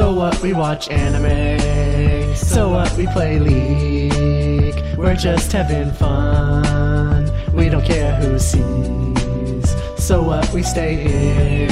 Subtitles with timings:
[0.00, 0.40] So what?
[0.40, 2.34] We watch anime.
[2.34, 2.90] So what?
[2.96, 4.96] We play League.
[4.96, 7.30] We're just having fun.
[7.52, 9.76] We don't care who sees.
[10.02, 10.50] So what?
[10.54, 11.70] We stay in.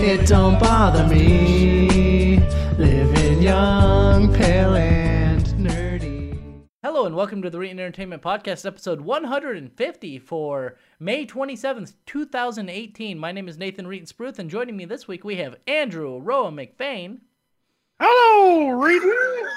[0.00, 2.38] It don't bother me.
[2.78, 6.40] Living young, pale, and nerdy.
[6.82, 13.18] Hello and welcome to the Reetin Entertainment Podcast, episode 150 for May 27th, 2018.
[13.18, 16.50] My name is Nathan Reetin Spruth, and joining me this week we have Andrew Aroah
[16.50, 17.18] McFain.
[18.00, 19.48] Hello, Reetin.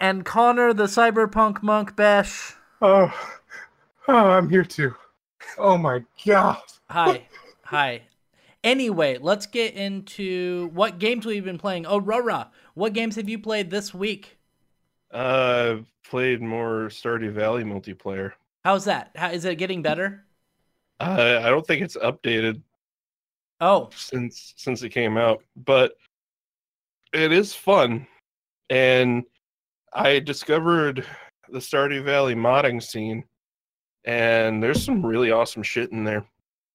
[0.00, 2.54] And Connor the Cyberpunk Monk Bash.
[2.82, 3.12] oh,
[4.08, 4.94] oh, I'm here too.
[5.56, 6.58] Oh my god.
[6.90, 7.26] Hi.
[7.64, 8.02] Hi.
[8.64, 11.86] Anyway, let's get into what games we've been playing.
[11.86, 14.38] Oh, Rora, what games have you played this week?
[15.12, 18.32] Uh, I've played more Stardew Valley multiplayer.
[18.64, 19.10] How's that?
[19.16, 20.24] How, is it getting better?
[21.00, 22.62] Uh, I don't think it's updated
[23.60, 25.92] Oh, since since it came out, but
[27.12, 28.06] it is fun.
[28.70, 29.24] And
[29.92, 31.04] I discovered
[31.48, 33.24] the Stardew Valley modding scene,
[34.04, 36.24] and there's some really awesome shit in there.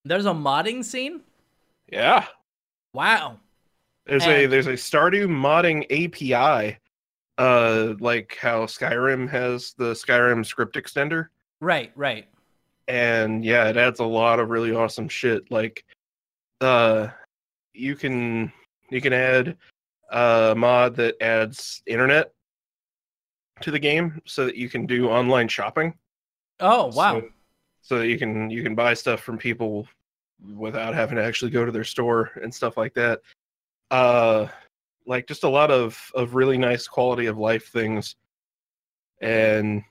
[0.05, 1.21] there's a modding scene?
[1.91, 2.25] Yeah,
[2.93, 3.39] Wow.
[4.05, 6.77] There's a there's a Stardew modding API,
[7.37, 11.27] uh, like how Skyrim has the Skyrim script extender,
[11.61, 12.27] Right, right.
[12.89, 15.49] and yeah, it adds a lot of really awesome shit.
[15.51, 15.85] Like,
[16.63, 17.11] uh,
[17.73, 18.51] you can
[18.89, 19.57] you can add
[20.11, 22.31] a mod that adds internet
[23.61, 25.93] to the game so that you can do online shopping.
[26.59, 27.19] Oh, wow.
[27.19, 27.29] So,
[27.81, 29.87] so that you can you can buy stuff from people
[30.55, 33.21] without having to actually go to their store and stuff like that.
[33.91, 34.47] Uh
[35.05, 38.15] like just a lot of of really nice quality of life things.
[39.21, 39.83] And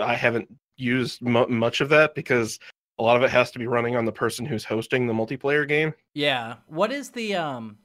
[0.00, 2.58] I haven't used mu much of that because
[2.98, 5.66] a lot of it has to be running on the person who's hosting the multiplayer
[5.66, 5.94] game.
[6.14, 6.56] Yeah.
[6.66, 7.78] What is the um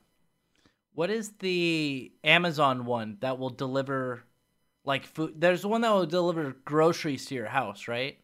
[0.93, 4.23] what is the Amazon one that will deliver
[4.85, 8.17] like food there's one that will deliver groceries to your house, right?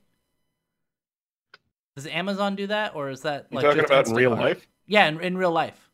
[1.95, 4.39] Does Amazon do that or is that You like talking about in real Instacart?
[4.39, 4.67] life?
[4.87, 5.89] Yeah, in, in real life.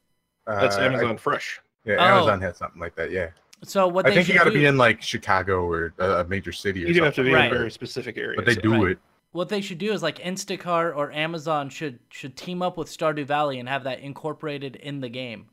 [0.46, 1.62] That's Uh, Amazon Fresh.
[1.86, 2.18] I, yeah, Oh.
[2.18, 3.12] Amazon has something like that.
[3.12, 3.30] Yeah,
[3.64, 6.12] So what I they think you got to do, be in like Chicago or a,
[6.20, 7.48] a major city or You do have to be Right.
[7.48, 8.36] in a very specific area.
[8.36, 8.92] but they do Right.
[8.92, 9.00] it.
[9.36, 13.26] What they should do is like Instacart or Amazon should should team up with Stardew
[13.26, 15.48] Valley and have that incorporated in the game.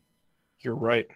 [0.61, 1.09] You're right.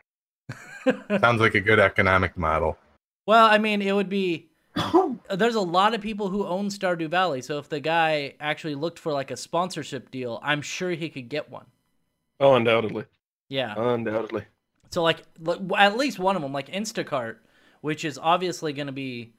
[1.21, 2.77] Sounds like a good economic model.
[3.25, 4.49] Well, I mean, it would be.
[5.31, 8.99] There's a lot of people who own Stardew Valley, so if the guy actually looked
[8.99, 11.67] for like a sponsorship deal, I'm sure he could get one.
[12.41, 13.05] Oh, undoubtedly.
[13.49, 13.75] Yeah.
[13.77, 14.45] Undoubtedly.
[14.91, 17.37] So like, like, at least one of them, like Instacart,
[17.81, 19.33] which is obviously going to be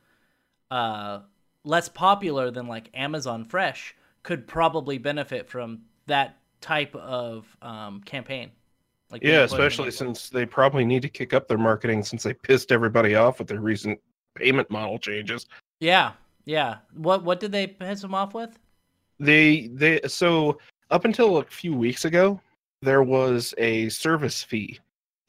[0.72, 1.20] uh,
[1.68, 8.52] less popular than like Amazon Fresh, could probably benefit from that type of um, campaign.
[9.10, 12.04] Like Yeah, put in the especially since they probably need to kick up their marketing
[12.04, 14.00] since they pissed everybody off with their recent
[14.36, 15.46] payment model changes.
[15.80, 16.14] Yeah,
[16.46, 16.78] yeah.
[16.94, 18.58] What what did they piss them off with?
[19.20, 22.42] They they so up until a few weeks ago,
[22.82, 24.80] there was a service fee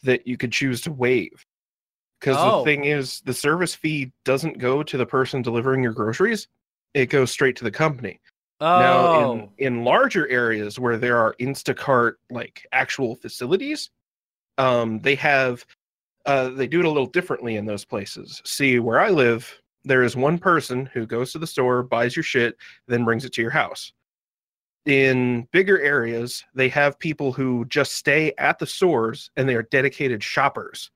[0.03, 1.45] that you could choose to waive.
[2.21, 2.59] Because Oh.
[2.59, 6.49] the thing is, the service fee doesn't go to the person delivering your groceries;
[6.95, 8.21] it goes straight to the company.
[8.61, 13.91] Oh, Now, in, in larger areas where there are Instacart like actual facilities,
[14.59, 15.65] um, they have
[16.27, 18.43] uh, they do it a little differently in those places.
[18.45, 22.25] See, where I live, there is one person who goes to the store, buys your
[22.25, 22.57] shit,
[22.89, 23.93] then brings it to your house.
[24.85, 29.63] In bigger areas, they have people who just stay at the stores and they are
[29.63, 30.91] dedicated shoppers.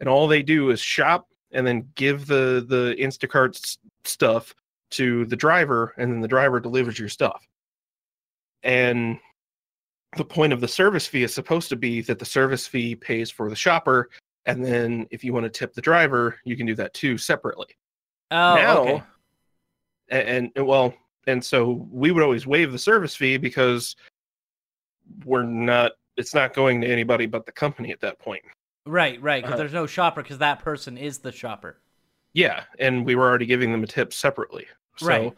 [0.00, 4.54] And all they do is shop and then give the the Instacart stuff
[4.90, 7.46] to the driver and then the driver delivers your stuff.
[8.62, 9.18] And
[10.16, 13.30] the point of the service fee is supposed to be that the service fee pays
[13.30, 14.08] for the shopper
[14.46, 17.68] and then if you want to tip the driver, you can do that too separately.
[18.30, 19.02] oh, now okay.
[20.10, 20.94] and, and well,
[21.26, 23.96] and so we would always waive the service fee because
[25.24, 28.42] we're not it's not going to anybody but the company at that point.
[28.86, 29.42] Right, right.
[29.42, 31.78] Because Uh, there's no shopper because that person is the shopper.
[32.32, 34.66] Yeah, and we were already giving them a tip separately.
[34.96, 35.32] So, Right.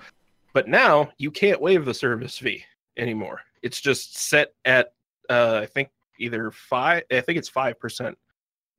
[0.52, 2.64] but now you can't waive the service fee
[2.96, 3.42] anymore.
[3.62, 4.92] It's just set at
[5.28, 7.02] uh, I think either five.
[7.10, 8.16] I think it's five percent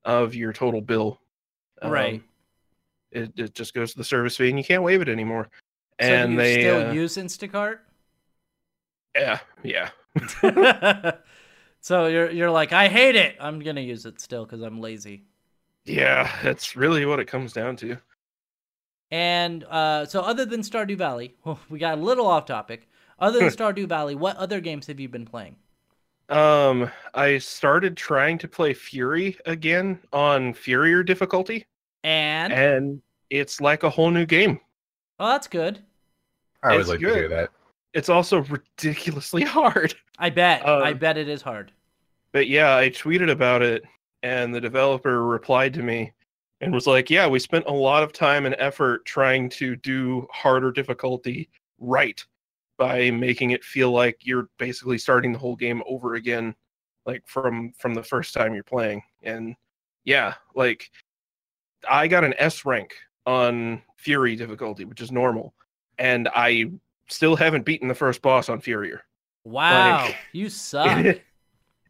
[0.06, 1.19] of your total bill.
[1.84, 2.24] Right.
[3.12, 5.50] It, it just goes to the service fee, and you can't waive it anymore.
[6.02, 7.80] So And they still uh, use Instacart?
[9.16, 9.90] yeah yeah
[11.81, 13.35] so you're you're like, I hate it.
[13.39, 15.25] I'm gonna use it still because I'm lazy.
[15.85, 16.39] yeah.
[16.44, 17.97] That's really what it comes down to.
[19.12, 22.88] And uh, so, other than Stardew Valley, well, we got a little off topic.
[23.19, 25.57] Other than Stardew Valley, what other games have you been playing?
[26.29, 31.65] Um, I started trying to play Furi again on Furier difficulty,
[32.03, 34.62] And and it's like a whole new game.
[35.19, 35.83] oh, that's good.
[36.63, 37.13] I would It's like to good.
[37.13, 37.50] hear that.
[37.97, 39.95] It's also ridiculously hard.
[40.19, 40.63] I bet.
[40.65, 41.71] I Uh, bet it is hard.
[42.31, 43.83] But yeah, I tweeted about it,
[44.21, 46.13] and the developer replied to me
[46.61, 50.27] and was like, "Yeah, we spent a lot of time and effort trying to do
[50.31, 51.49] harder difficulty
[51.79, 52.23] right
[52.77, 56.53] by making it feel like you're basically starting the whole game over again,
[57.07, 59.55] like from from the first time you're playing." And
[60.03, 60.91] yeah, like
[61.89, 62.94] I got an S rank
[63.25, 65.55] on Furi difficulty, which is normal,
[65.97, 66.69] and I
[67.09, 69.04] still haven't beaten the first boss on Furier
[69.45, 71.06] Wow, like- you suck.
[71.06, 71.21] it,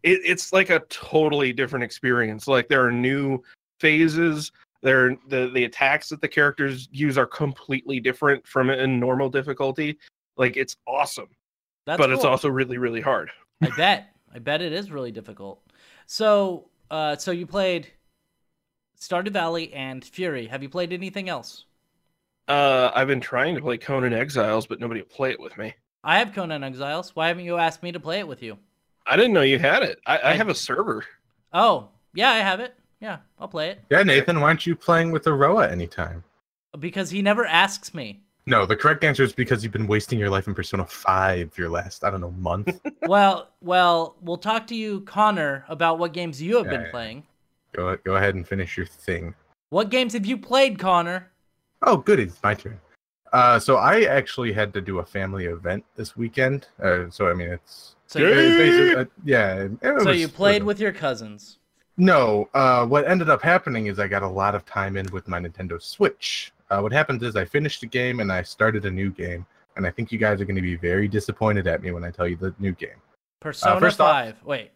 [0.03, 2.47] it's like a totally different experience.
[2.47, 3.41] Like there are new
[3.79, 4.51] phases.
[4.83, 9.97] There, the the attacks that the characters use are completely different from in normal difficulty.
[10.37, 11.29] Like it's awesome,
[11.87, 13.31] That's but it's also really really hard.
[13.61, 14.13] I bet.
[14.33, 15.63] I bet it is really difficult.
[16.05, 17.87] So, uh, so you played
[18.99, 20.47] Stardew Valley and Furi.
[20.47, 21.65] Have you played anything else?
[22.47, 25.73] Uh, I've been trying to play Conan Exiles, but nobody will play it with me.
[26.03, 27.15] I have Conan Exiles.
[27.15, 28.57] Why haven't you asked me to play it with you?
[29.05, 29.99] I didn't know you had it.
[30.05, 31.05] I, I I- have a server.
[31.53, 32.75] Oh, yeah, I have it.
[32.99, 36.23] Yeah, I'll play it Yeah, Nathan, why aren't you playing with Aroah anytime?
[36.79, 38.21] because he never asks me.
[38.45, 41.69] No, the correct answer is because you've been wasting your life in Persona 5 your
[41.69, 42.79] last, I don't know, month.
[43.01, 46.91] well, well, we'll talk to you, Connor, about what games you have Yeah, been yeah.
[46.91, 47.23] playing.
[47.73, 49.33] go, go ahead and finish your thing.
[49.69, 51.31] What games have you played, Connor?
[51.81, 52.19] Oh, good.
[52.19, 52.79] It's my turn.
[53.33, 56.67] Uh, so I actually had to do a family event this weekend.
[56.81, 59.55] Uh, so I mean, it's So, it's basically, uh, yeah.
[59.55, 61.59] it- it so was- you played with your cousins.
[61.97, 65.27] No, uh, what ended up happening is I got a lot of time in with
[65.27, 66.53] my Nintendo Switch.
[66.69, 69.45] Uh, what happens is I finished a game and I started a new game,
[69.75, 72.11] and I think you guys are going to be very disappointed at me when I
[72.11, 73.01] tell you the new game.
[73.41, 74.43] Persona first off- 5.
[74.45, 74.71] Wait.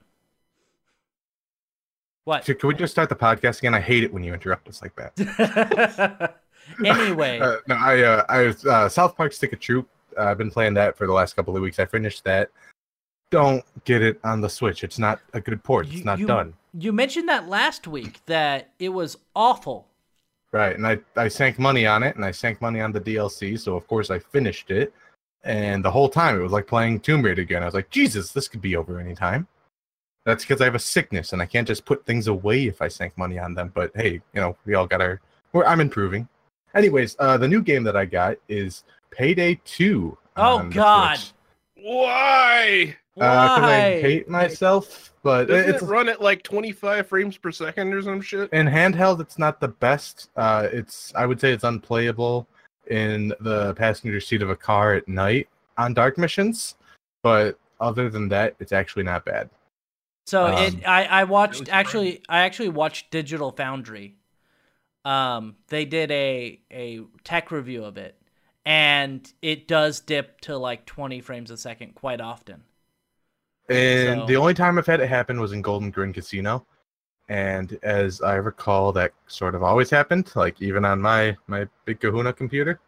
[2.25, 2.43] What?
[2.45, 3.73] Can we just start the podcast again?
[3.75, 6.35] I hate it when you interrupt us like that.
[6.85, 9.85] anyway, Uh, no, I, uh, I uh, South Park Stick of Truth.
[10.17, 11.79] Uh, I've been playing that for the last couple of weeks.
[11.79, 12.49] I finished that.
[13.29, 14.83] Don't get it on the Switch.
[14.83, 15.87] It's not a good port.
[15.87, 16.53] It's You- not you- done.
[16.73, 19.87] you mentioned that last week that it was awful.
[20.53, 23.57] Right, and I, I sank money on it, and I sank money on the DLC,
[23.57, 24.93] so of course I finished it.
[25.45, 27.63] And the whole time it was like playing Tomb Raider again.
[27.63, 29.47] I was like, Jesus, this could be over anytime.
[30.25, 32.89] That's because I have a sickness, and I can't just put things away if I
[32.89, 33.71] sank money on them.
[33.73, 35.21] But hey, you know, we all got our.
[35.53, 36.27] We're, I'm improving.
[36.75, 40.17] Anyways, uh, the new game that I got is Payday 2.
[40.37, 41.17] Oh, God.
[41.17, 41.33] Switch.
[41.83, 42.95] Why?
[43.19, 47.51] Uh, 'cause I hate myself, but Doesn't it's it run at like 25 frames per
[47.51, 48.51] second or some shit?
[48.53, 52.47] in handheld it's not the best uh it's i would say it's unplayable
[52.87, 56.75] in the passenger seat of a car at night on dark missions
[57.21, 59.49] but other than that it's actually not bad
[60.25, 64.15] So Um, it, I, I watched Really actually, I actually watched Digital Foundry.
[65.03, 68.15] Um, they did a a tech review of it,
[68.65, 72.63] and it does dip to like 20 frames a second quite often.
[73.69, 76.65] and So- the only time i've had it happen was in golden grin casino
[77.29, 81.99] and as i recall that sort of always happened like even on my my big
[81.99, 82.79] kahuna computer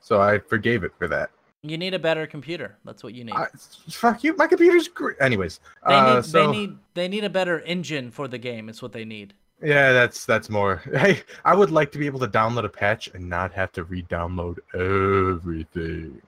[0.00, 1.30] so i forgave it for that
[1.62, 2.76] You need a better computer.
[2.84, 3.34] That's what you need.
[3.34, 3.46] I,
[3.88, 6.38] fuck you my computer's great anyways they uh, need so...
[6.38, 8.68] they need they need a better engine for the game.
[8.68, 9.32] Is what they need.
[9.62, 10.82] Yeah, that's that's more.
[10.96, 13.84] Hey, I would like to be able to download a patch and not have to
[13.84, 16.20] re-download everything.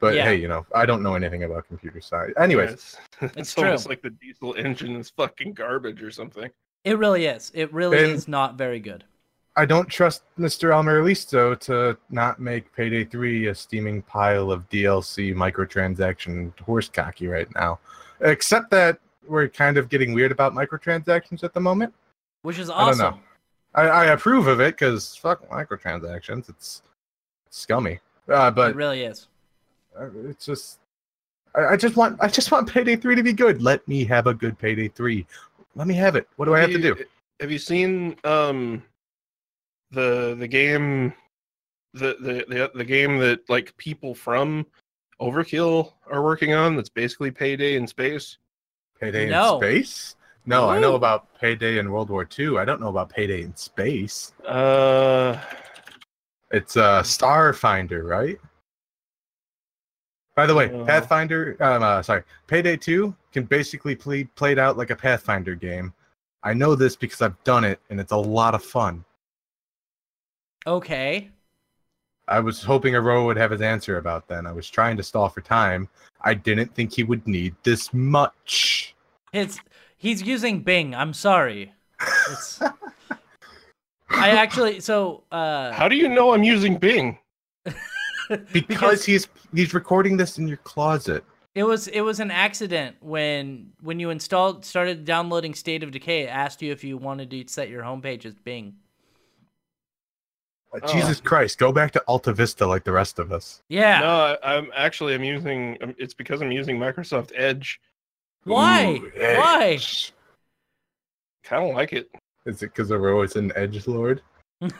[0.00, 0.24] But Yeah.
[0.24, 2.32] hey, you know, I don't know anything about computer science.
[2.38, 3.90] Anyways, it's, it's, It's almost true.
[3.92, 6.50] like the diesel engine is fucking garbage or something.
[6.84, 7.52] It really is.
[7.54, 9.04] It really And- is not very good.
[9.56, 10.70] I don't trust Mr.
[10.72, 17.26] Almir Listo to not make Payday 3 a steaming pile of DLC microtransaction horse cocky
[17.26, 17.80] right now.
[18.20, 21.92] Except that we're kind of getting weird about microtransactions at the moment.
[22.42, 23.14] Which is I don't awesome.
[23.14, 23.20] know.
[23.74, 26.48] I, I approve of it because fuck microtransactions.
[26.48, 26.82] It's
[27.50, 28.00] scummy.
[28.28, 29.28] Uh, but it really is.
[29.98, 30.78] Uh, it's just
[31.54, 33.62] I, I just want I just want payday 3 to be good.
[33.62, 35.26] Let me have a good payday 3.
[35.74, 36.28] Let me have it.
[36.36, 36.96] What do I have to do?
[37.40, 38.82] Have you seen um
[39.90, 41.12] the the game
[41.94, 44.66] the the the, the game that like people from
[45.20, 48.38] Overkill are working on that's basically payday in space?
[49.00, 49.54] Payday No.
[49.56, 50.16] in space?
[50.46, 52.58] No, I know about payday in World War II.
[52.58, 54.32] I don't know about payday in space.
[54.46, 55.40] Uh
[56.50, 58.38] It's uh Starfinder, right?
[60.36, 60.84] By the way, No.
[60.86, 65.92] Pathfinder, um, uh, sorry, Payday 2 can basically play played out like a Pathfinder game.
[66.42, 69.04] I know this because I've done it, and it's a lot of fun.
[70.66, 71.30] Okay.
[72.28, 74.46] I was hoping Aroah would have his answer about then.
[74.46, 75.88] I was trying to stall for time.
[76.22, 78.94] I didn't think he would need this much.
[79.32, 79.58] It's
[80.00, 80.94] he's using Bing.
[80.94, 81.72] I'm sorry.
[82.32, 82.60] It's,
[84.08, 87.18] I actually so uh How do you know I'm using Bing?
[88.52, 91.24] Because he's he's recording this in your closet.
[91.54, 96.22] it was it was an accident when when you installed started downloading State of Decay.
[96.22, 98.74] It asked you if you wanted to set your homepage as Bing.
[100.72, 100.92] Uh, Oh.
[100.92, 103.62] Jesus Christ, go back to Alta Vista like the rest of us.
[103.68, 103.98] Yeah.
[103.98, 105.76] No, I, I'm actually I'm using.
[105.82, 107.80] um, It's because I'm using Microsoft Edge.
[108.44, 109.00] Why?
[109.02, 109.72] Ooh, Why?
[109.74, 110.12] Edge.
[111.44, 112.10] Kind of like it.
[112.46, 114.22] Is it because we're always an edge lord?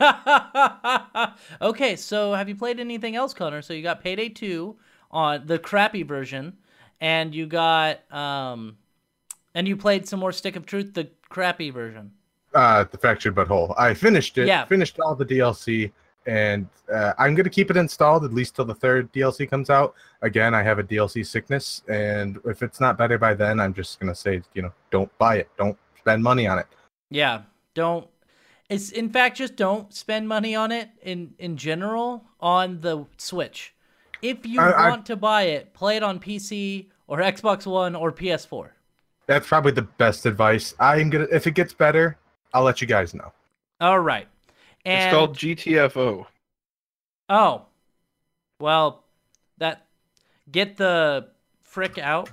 [1.62, 3.62] okay, so have you played anything else, Connor?
[3.62, 4.76] So you got Payday 2
[5.10, 6.56] on the crappy version,
[7.00, 8.76] and you got um
[9.54, 12.12] and you played some more Stick of Truth, the crappy version.
[12.54, 13.74] Uh, the fractured but whole.
[13.78, 14.46] I finished it.
[14.46, 14.64] Yeah.
[14.64, 15.92] Finished all the DLC,
[16.30, 19.94] and uh, I'm gonna keep it installed at least till the third DLC comes out.
[20.22, 23.99] Again, I have a DLC sickness, and if it's not better by then, I'm just
[24.00, 25.49] gonna say, you know, don't buy it.
[25.58, 26.66] Don't spend money on it.
[27.10, 27.42] Yeah,
[27.75, 28.06] don't
[28.68, 33.75] it's in fact just don't spend money on it in in general on the Switch.
[34.22, 37.96] If you I- I- want to buy it, play it on PC or Xbox One
[37.96, 38.68] or PS4.
[39.26, 40.75] That's probably the best advice.
[40.78, 42.16] I'm gonna if it gets better,
[42.54, 43.32] I'll let you guys know.
[43.80, 44.28] All right.
[44.84, 46.26] And It's called GTFO.
[47.28, 47.62] Oh.
[48.58, 49.04] Well,
[49.58, 49.87] that
[50.50, 51.28] get the
[51.62, 52.30] frick out.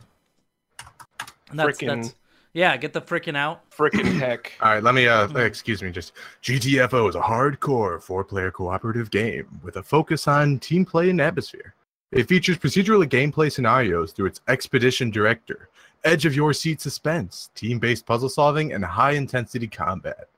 [1.54, 2.16] That's, Frickin' that's
[2.54, 3.70] yeah, get the frickin' out.
[3.70, 4.54] Frickin' heck.
[4.62, 6.13] All right, let me uh excuse me just
[6.44, 11.74] GTFO is a hardcore four-player cooperative game with a focus on team play and atmosphere.
[12.12, 15.70] It features procedural gameplay scenarios through its expedition director,
[16.04, 20.30] edge of your seat suspense, team-based puzzle solving, and high-intensity combat.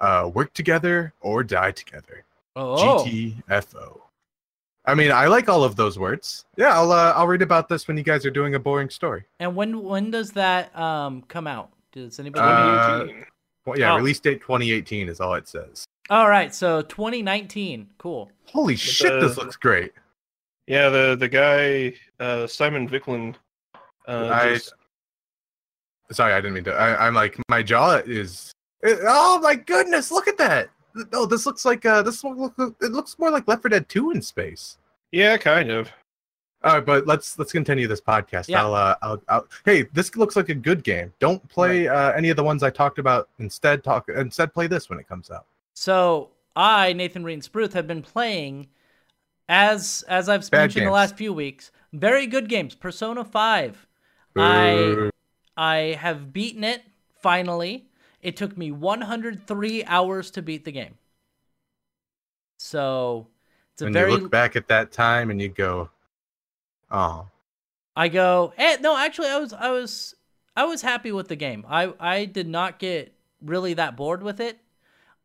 [0.00, 2.24] Uh, work together or die together.
[2.56, 3.04] Oh.
[3.06, 4.00] GTFO.
[4.86, 6.46] I mean, I like all of those words.
[6.56, 9.24] Yeah, I'll uh, I'll read about this when you guys are doing a boring story.
[9.38, 11.70] And when when does that um come out?
[11.92, 13.06] Does anybody Uh,
[13.66, 13.96] Well, yeah, Oh.
[13.96, 15.84] release date 2018 is all it says.
[16.08, 17.90] All right, so 2019.
[17.98, 18.30] Cool.
[18.46, 19.92] Holy shit, this looks great.
[20.66, 23.34] Yeah, the the guy uh, Simon Viklund.
[24.08, 24.72] Uh, I- just-
[26.10, 26.72] Sorry, I didn't mean to.
[26.74, 28.50] I, I'm like, my jaw is.
[28.82, 30.10] It- oh my goodness!
[30.10, 30.70] Look at that.
[31.12, 33.88] No, this looks like uh, this look, look- it looks more like Left 4 Dead
[33.88, 34.78] 2 in space.
[35.12, 35.90] yeah, kind of.
[36.62, 38.48] All right, but let's let's continue this podcast.
[38.48, 38.62] Yeah.
[38.64, 39.46] I'll, uh, I'll, I'll.
[39.64, 41.10] Hey, this looks like a good game.
[41.18, 43.30] Don't play uh, any of the ones I talked about.
[43.38, 44.08] Instead, talk.
[44.14, 45.46] Instead, play this when it comes out.
[45.72, 48.68] So I, Nathan Reetin Spruth, have been playing
[49.48, 51.70] as as I've Bad mentioned the last few weeks.
[51.94, 52.74] Very good games.
[52.74, 53.86] Persona 5.
[54.36, 55.10] I
[55.56, 56.82] I have beaten it
[57.22, 57.86] finally.
[58.22, 60.98] It took me 103 hours to beat the game.
[62.58, 63.28] So
[63.72, 65.88] it's a when very you look back at that time and you go,
[66.90, 67.26] oh,
[67.96, 70.14] I go, eh, no, actually I was I was
[70.56, 71.64] I was happy with the game.
[71.68, 74.58] I I did not get really that bored with it.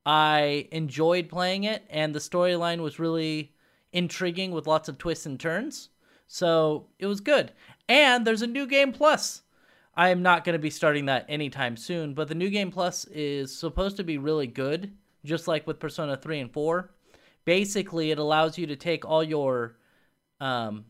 [0.06, 3.52] I enjoyed playing it and the storyline was really
[3.92, 5.90] intriguing with lots of twists and turns.
[6.28, 7.52] So, it was good.
[7.88, 9.44] And there's a new game plus.
[9.98, 13.06] I am not going to be starting that anytime soon, but the new game plus
[13.06, 14.92] is supposed to be really good,
[15.24, 16.92] just like with Persona 3 and 4.
[17.46, 19.78] Basically, it allows you to take all your
[20.42, 20.86] um,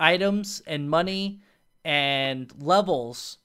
[0.00, 1.42] items and money
[1.84, 3.38] and levels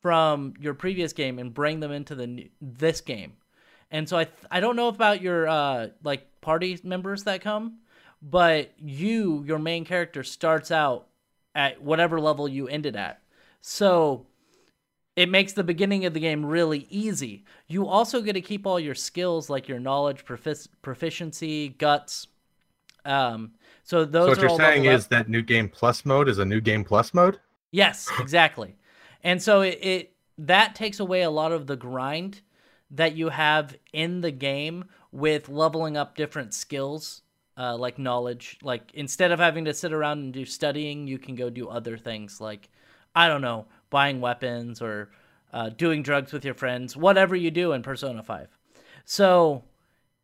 [0.00, 3.34] from your previous game and bring them into the new, this game.
[3.90, 7.78] And so I th- I don't know about your uh like party members that come,
[8.20, 11.06] but you your main character starts out
[11.54, 13.21] at whatever level you ended at.
[13.62, 14.26] So
[15.16, 17.44] it makes the beginning of the game really easy.
[17.68, 22.26] You also get to keep all your skills like your knowledge, profic- proficiency, guts.
[23.04, 23.52] Um,
[23.84, 24.98] so those so what are you're saying leveled up.
[24.98, 27.40] is that new game plus mode is a new game plus mode?
[27.70, 28.76] Yes, exactly.
[29.22, 32.40] and so it, it that takes away a lot of the grind
[32.90, 37.22] that you have in the game with leveling up different skills,
[37.56, 38.58] uh, like knowledge.
[38.62, 41.96] Like instead of having to sit around and do studying, you can go do other
[41.96, 42.68] things like
[43.14, 45.10] I don't know, buying weapons or
[45.52, 48.48] uh, doing drugs with your friends, whatever you do in Persona Five.
[49.04, 49.64] So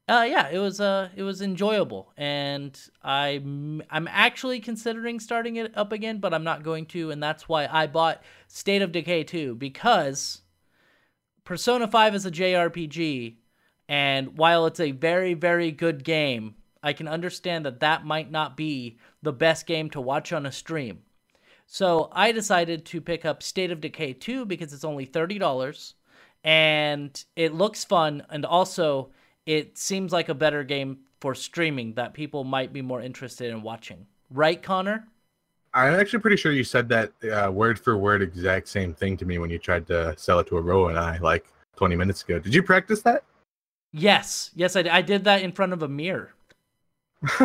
[0.08, 5.76] uh, yeah, it was uh, it was enjoyable, and I'm I'm actually considering starting it
[5.76, 9.24] up again, but I'm not going to, and that's why I bought State of Decay
[9.24, 10.40] 2 because
[11.44, 13.36] Persona 5 is a JRPG,
[13.86, 18.56] and while it's a very very good game, I can understand that that might not
[18.56, 21.00] be the best game to watch on a stream.
[21.70, 25.92] So I decided to pick up State of Decay 2 because it's only $30
[26.42, 29.10] and it looks fun and also
[29.44, 33.60] it seems like a better game for streaming that people might be more interested in
[33.60, 34.06] watching.
[34.30, 35.06] Right, Connor?
[35.74, 39.26] I'm actually pretty sure you said that uh, word for word exact same thing to
[39.26, 42.38] me when you tried to sell it to Aroah and I like 20 minutes ago.
[42.38, 43.24] Did you practice that?
[43.92, 46.32] Yes, yes, I, I did that in front of a mirror.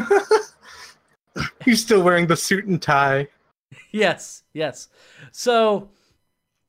[1.66, 3.28] He's still wearing the suit and tie.
[3.92, 4.90] yes, yes.
[5.32, 5.90] So,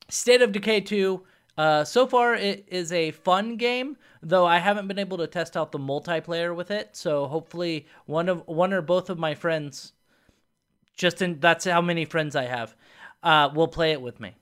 [0.09, 1.23] State of Decay 2,
[1.57, 5.55] uh, so far it is a fun game, though I haven't been able to test
[5.55, 6.95] out the multiplayer with it.
[6.95, 9.93] So hopefully one of one or both of my friends,
[10.97, 12.75] just in that's how many friends I have,
[13.23, 14.35] uh, will play it with me.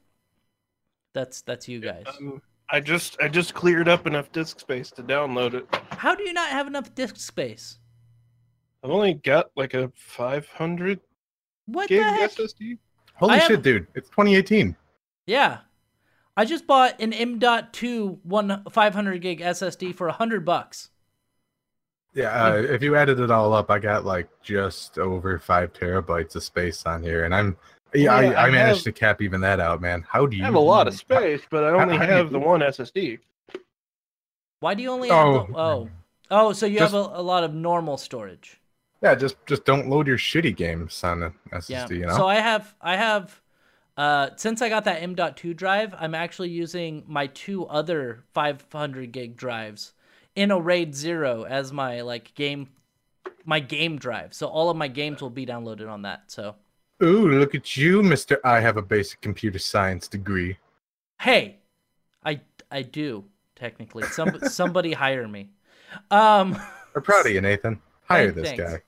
[1.14, 2.06] That's that's you guys.
[2.08, 5.68] Um, I just I just cleared up enough disk space to download it.
[5.92, 7.78] How do you not have enough disk space?
[8.84, 11.00] I've only got like a 500
[11.66, 12.32] What gig the heck?
[12.32, 12.78] SSD.
[13.16, 13.88] Holy I shit, have- dude.
[13.96, 14.76] It's 2018.
[15.26, 15.60] Yeah.
[16.36, 20.90] I just bought an M.2 one 500 gig SSD for 100 bucks.
[22.16, 26.36] Yeah, uh, if you added it all up, I got like just over five terabytes
[26.36, 27.58] of space on here, and I'm
[27.94, 30.06] yeah, Yeah, I, I I managed have- to cap even that out, man.
[30.08, 30.44] How do you?
[30.44, 32.60] I have a lot of space, but I only how do you have the one
[32.62, 33.20] SSD.
[34.60, 35.46] Why do you only have Oh.
[35.48, 35.90] the, oh
[36.32, 38.60] oh so you Just- have a, a lot of normal storage?
[39.04, 41.70] Yeah, just just don't load your shitty games on an SSD.
[41.70, 41.88] Yeah.
[41.90, 42.16] You know.
[42.16, 43.42] So I have I have
[43.98, 49.36] uh since I got that M.2 drive, I'm actually using my two other 500 gig
[49.36, 49.94] drives
[50.36, 52.70] in a RAID 0 as my like game
[53.46, 54.34] my game drive.
[54.34, 56.24] So all of my games will be downloaded on that.
[56.32, 56.56] So
[57.04, 58.40] Ooh, look at you, Mister.
[58.46, 60.58] I have a basic computer science degree.
[61.20, 61.58] hey,
[62.24, 62.40] I
[62.72, 64.04] I do technically.
[64.04, 65.50] Some somebody hire me.
[66.10, 66.58] Um
[66.96, 67.82] We're proud of you, Nathan.
[68.06, 68.64] Hire this thanks.
[68.64, 68.82] guy.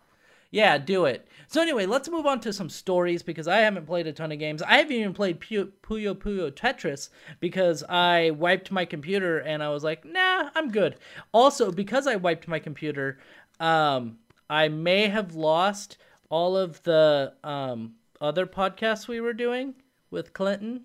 [0.56, 1.28] Yeah, do it.
[1.50, 4.40] So anyway, let's move on to some stories because I haven't played a ton of
[4.40, 4.62] games.
[4.62, 7.10] I haven't even played Pu- Puyo Puyo Tetris
[7.42, 10.96] because I wiped my computer and I was like, nah, I'm good.
[11.34, 13.18] Also, because I wiped my computer,
[13.60, 14.18] um,
[14.50, 15.98] I may have lost
[16.30, 19.74] all of the um, other podcasts we were doing
[20.10, 20.84] with Clinton,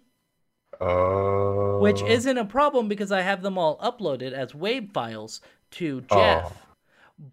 [0.81, 1.79] Oh.
[1.79, 5.41] which isn't a problem because I have them all uploaded as WAV files
[5.73, 6.67] to Jeff.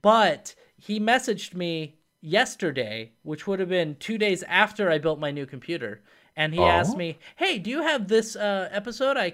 [0.04, 5.32] But he messaged me yesterday, which would have been two days after I built my
[5.32, 6.02] new computer,
[6.36, 6.98] and he asked Oh.
[6.98, 9.18] me, "Hey, do you have this uh, episode?
[9.18, 9.34] I,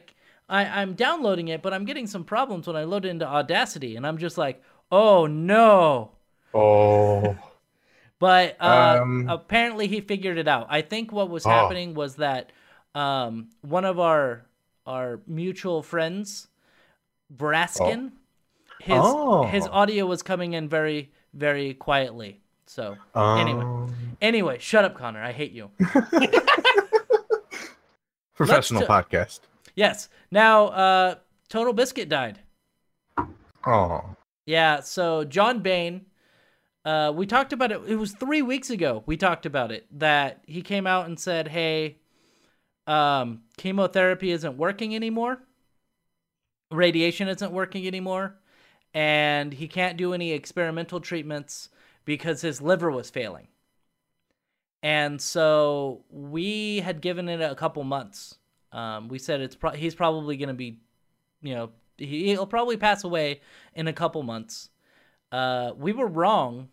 [0.50, 3.96] I, I'm downloading it, but I'm getting some problems when I load it into Audacity."
[3.96, 6.12] And I'm just like, "Oh no!"
[6.54, 7.38] Oh.
[8.20, 10.68] But uh, Um, apparently he figured it out.
[10.70, 11.50] I think what was Oh.
[11.50, 12.54] happening was that
[12.96, 14.46] um, one of our
[14.86, 16.48] our mutual friends,
[17.36, 18.12] Braskin,
[18.80, 19.44] his Oh.
[19.44, 22.40] his audio was coming in very very quietly.
[22.74, 23.64] So Anyway.
[23.64, 25.22] Um, anyway, shut up, Connor.
[25.22, 25.70] I hate you.
[28.36, 29.42] professional Let's podcast.
[29.76, 30.10] yes.
[30.32, 31.16] Now, uh,
[31.50, 32.40] Total Biscuit died.
[33.68, 34.16] Oh.
[34.48, 34.80] Yeah.
[34.80, 36.08] So John Bain,
[36.84, 37.80] uh, we talked about it.
[37.86, 39.04] It was three weeks ago.
[39.06, 41.98] We talked about it that he came out and said, "Hey,
[42.88, 45.44] um, chemotherapy isn't working anymore.
[46.72, 48.36] Radiation isn't working anymore,
[48.96, 51.70] and he can't do any experimental treatments
[52.06, 53.48] because his liver was failing."
[54.84, 58.36] And so we had given it a couple months.
[58.74, 60.82] Um, we said it's pro- he's probably going to be,
[61.42, 63.40] you know, he, he'll probably pass away
[63.74, 64.70] in a couple months.
[65.32, 66.68] Uh, we were wrong.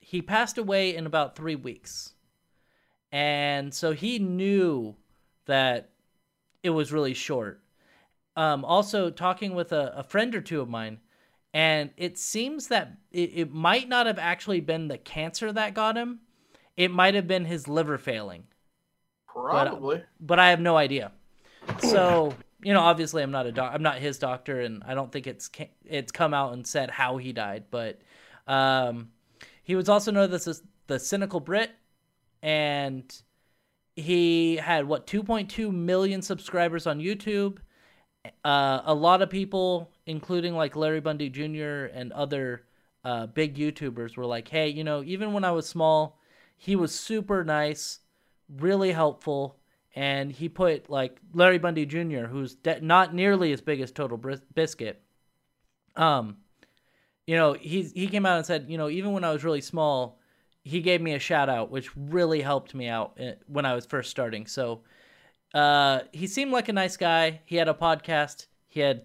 [0.00, 2.14] He passed away in about three weeks.
[3.10, 4.96] And so he knew
[5.46, 5.90] that
[6.62, 7.62] it was really short.
[8.36, 11.00] Um, also, talking with a, a friend or two of mine,
[11.58, 15.96] and it seems that it, it might not have actually been the cancer that got
[15.96, 16.20] him.
[16.76, 18.44] It might have been his liver failing
[19.26, 20.04] Probably.
[20.20, 21.10] but I have no idea.
[21.80, 23.72] So you know, obviously, I'm not a doc.
[23.74, 26.90] I'm not his doctor, and I don't think it's ca- it's come out and said
[26.90, 27.64] how he died.
[27.72, 28.02] But
[28.46, 29.10] um,
[29.64, 31.72] he was also known as the cynical Brit,
[32.40, 33.12] and
[33.96, 37.58] he had what 2.2 million subscribers on YouTube.
[38.44, 41.86] Uh, a lot of people, including like Larry Bundy Jr.
[41.92, 42.64] and other
[43.04, 46.18] uh, big YouTubers, were like, "Hey, you know, even when I was small,
[46.56, 48.00] he was super nice,
[48.48, 49.58] really helpful."
[49.94, 54.16] and he put like Larry Bundy Jr., who's de- not nearly as big as Total
[54.16, 55.02] Bris- Biscuit.
[55.96, 56.36] Um,
[57.26, 59.60] you know, he he came out and said, you know, even when I was really
[59.60, 60.20] small,
[60.62, 63.86] he gave me a shout out, which really helped me out eh, when I was
[63.86, 64.46] first starting.
[64.46, 64.82] So,
[65.54, 67.40] uh, he seemed like a nice guy.
[67.44, 68.46] He had a podcast.
[68.66, 69.02] He had,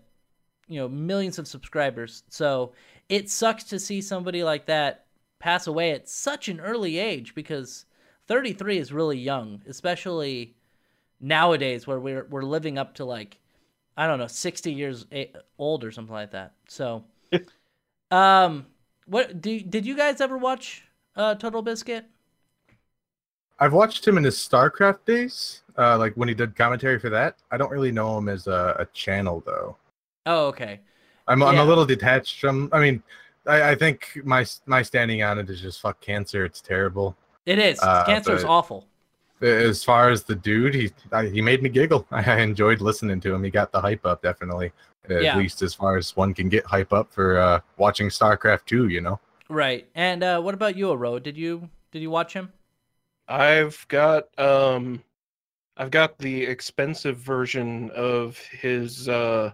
[0.67, 2.23] you know, millions of subscribers.
[2.29, 2.73] So
[3.09, 5.05] it sucks to see somebody like that
[5.39, 7.85] pass away at such an early age because
[8.27, 10.55] 33 is really young, especially
[11.19, 13.39] nowadays where we're we're living up to like
[13.95, 15.05] I don't know 60 years
[15.57, 16.53] old or something like that.
[16.67, 17.05] So
[18.11, 18.65] um
[19.05, 20.83] what do did you guys ever watch
[21.15, 22.05] uh Total Biscuit?
[23.59, 27.37] I've watched him in his StarCraft days, uh, like when he did commentary for that.
[27.51, 29.77] I don't really know him as a, a channel though.
[30.25, 30.79] Oh, okay.
[31.27, 32.69] I'm I'm a little detached from.
[32.73, 33.01] I mean,
[33.47, 36.45] I, I think my my standing on it is just fuck cancer.
[36.45, 37.15] It's terrible.
[37.45, 37.79] It is.
[37.81, 38.85] Uh, Cancer is awful.
[39.41, 42.07] As far as the dude, he I, he made me giggle.
[42.11, 43.43] I enjoyed listening to him.
[43.43, 44.71] He got the hype up definitely.
[45.09, 45.37] At Yeah.
[45.37, 49.01] least as far as one can get hype up for uh, watching StarCraft 2, you
[49.01, 49.19] know.
[49.49, 49.85] Right.
[49.95, 51.21] And uh, what about you, Aroah?
[51.21, 52.53] Did you did you watch him?
[53.27, 55.03] I've got um
[55.77, 59.51] I've got the expensive version of his uh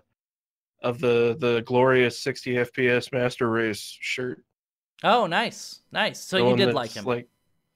[0.82, 4.43] of the the glorious 60 FPS master race shirt.
[5.03, 6.19] Oh, nice, nice.
[6.19, 7.05] So The you did like him.
[7.05, 7.27] Like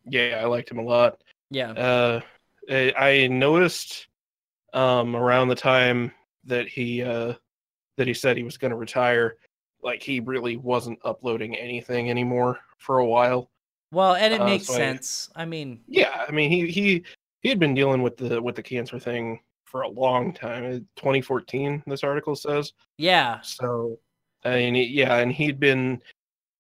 [0.06, 1.22] yeah, I liked him a lot.
[1.50, 1.72] yeah.
[1.72, 2.22] Uh
[2.70, 4.08] I, I noticed
[4.74, 6.12] um around the time
[6.46, 7.34] that he uh
[7.98, 9.38] that he said he was going to retire
[9.84, 13.50] like he really wasn't uploading anything anymore for a while.
[13.94, 15.30] Well, and it uh, makes so sense.
[15.36, 17.04] I mean, Yeah, I mean he he
[17.42, 20.66] he had been dealing with the with the cancer thing for a long time.
[20.66, 22.74] Uh, 2014, this article says.
[22.98, 23.98] yeah, So,
[24.44, 26.02] I mean, yeah, and he'd been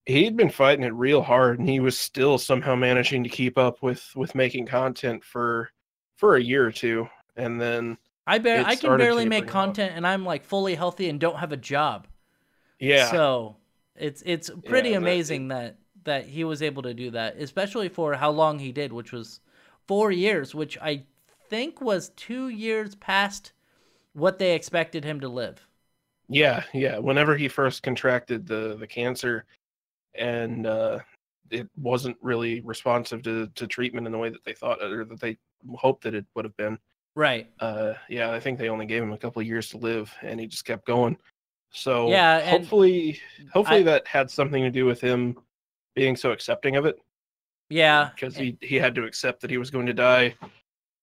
[0.05, 3.81] he'd been fighting it real hard, and he was still somehow managing to keep up
[3.81, 5.69] with with making content for
[6.15, 10.05] for a year or two, and then I bar- I can barely make content, and
[10.07, 12.07] I'm like fully healthy and don't have a job.
[12.79, 13.57] yeah, So
[13.95, 18.13] it's it's pretty that- amazing that that he was able to do that, especially for
[18.15, 19.39] how long he did, which was
[19.87, 21.03] four years, which I
[21.49, 23.53] think was two years past
[24.13, 25.67] what they expected him to live.
[26.29, 26.97] yeah, yeah.
[26.97, 29.45] Whenever he first contracted the the cancer,
[30.15, 30.99] and uh,
[31.49, 35.19] it wasn't really responsive to to treatment in the way that they thought or that
[35.19, 35.37] they
[35.75, 36.77] hoped that it would have been.
[37.15, 37.47] Right.
[37.59, 40.39] uh yeah i think they only gave him a couple of years to live and
[40.39, 41.15] he just kept going
[41.69, 43.19] so Yeah, hopefully
[43.53, 45.37] hopefully I- that had something to do with him
[45.95, 46.97] being so accepting of it
[47.69, 48.09] Yeah.
[48.15, 48.43] because eh.
[48.43, 50.35] he he had to accept that he was going to die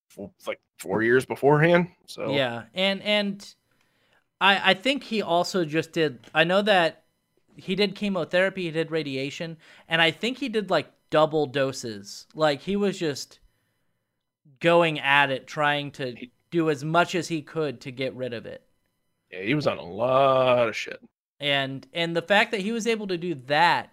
[0.08, 3.54] for, like four years beforehand so Yeah, and and
[4.40, 6.18] I I think he also just did.
[6.34, 7.04] I know that
[7.56, 12.26] he did chemotherapy, he did radiation, and I think he did like double doses.
[12.34, 13.40] Like he was just
[14.60, 18.32] going at it, trying to He- do as much as he could to get rid
[18.34, 18.66] of it.
[19.30, 21.00] yeah he was on a lot of shit
[21.38, 23.90] And and the fact that he was able to do that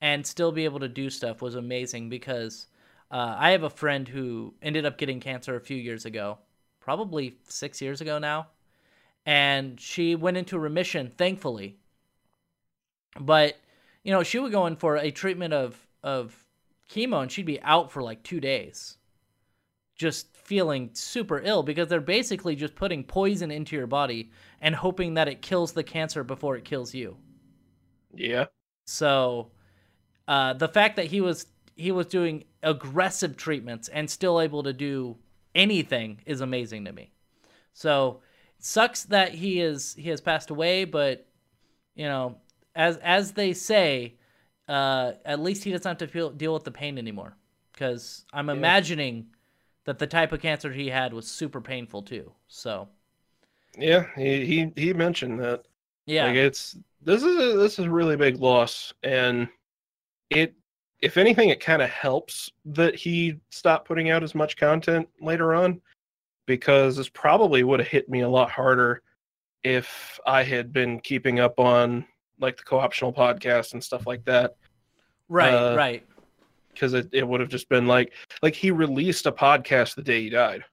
[0.00, 2.66] and still be able to do stuff was amazing because
[3.10, 6.38] uh, I have a friend who ended up getting cancer a few years ago,
[6.80, 8.48] probably six years ago now,
[9.26, 11.78] and she went into remission, thankfully.
[13.20, 13.58] But
[14.04, 16.46] you know, she would go in for a treatment of of
[16.88, 18.96] chemo, and she'd be out for like two days,
[19.96, 24.30] just feeling super ill because they're basically just putting poison into your body
[24.60, 27.16] and hoping that it kills the cancer before it kills you.
[28.14, 28.46] yeah
[28.86, 29.50] So,
[30.28, 34.72] uh, the fact that he was he was doing aggressive treatments and still able to
[34.72, 35.16] do
[35.54, 37.12] anything is amazing to me.
[37.74, 38.22] So,
[38.58, 41.26] it sucks that he is he has passed away, but
[41.94, 42.36] you know,
[42.74, 44.16] as as they say,
[44.68, 47.36] uh, at least he doesn't have to feel, deal with the pain anymore.
[47.72, 49.26] Because I'm imagining
[49.84, 52.32] that the type of cancer he had was super painful too.
[52.48, 52.88] So,
[53.78, 55.64] yeah he he, he mentioned that
[56.06, 59.48] yeah, Like it's this is a, this is a really big loss, and
[60.30, 60.54] it
[61.00, 65.54] if anything, it kind of helps that he stopped putting out as much content later
[65.54, 65.80] on,
[66.46, 69.02] because this probably would have hit me a lot harder
[69.62, 72.06] if I had been keeping up on
[72.40, 74.56] like the co-optional podcast and stuff like that.
[75.28, 76.06] right, uh, right.
[76.72, 78.12] Because it, it would have just been like
[78.42, 80.64] like he released a podcast the day he died.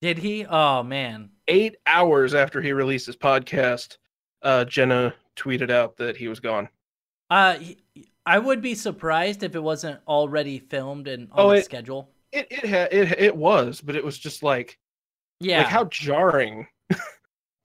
[0.00, 0.46] Did he?
[0.46, 1.30] Oh man.
[1.48, 3.98] Eight hours after he released his podcast,
[4.42, 6.68] uh, Genna tweeted out that he was gone.
[7.30, 7.58] Uh,
[8.26, 12.10] I would be surprised if it wasn't already filmed and on Oh, the it- schedule.
[12.32, 14.76] It it ha- it it was, but it was just like
[15.38, 16.66] Yeah, like how jarring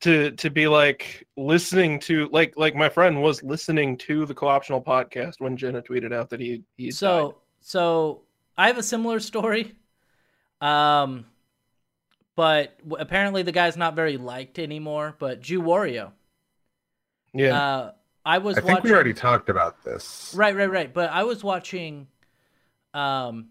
[0.01, 4.79] to to be like listening to like like my friend was listening to the co-optional
[4.81, 8.21] podcast when Genna tweeted out that he he so so
[8.57, 9.73] I have a similar story,
[10.61, 11.25] um,
[12.35, 15.15] but apparently the guy's not very liked anymore.
[15.17, 16.11] But Jew Wario,
[17.33, 17.91] yeah uh,
[18.25, 18.89] I was I think watching.
[18.91, 20.33] we already talked about this.
[20.35, 20.93] Right, right, right.
[20.93, 22.07] But I was watching
[22.93, 23.49] um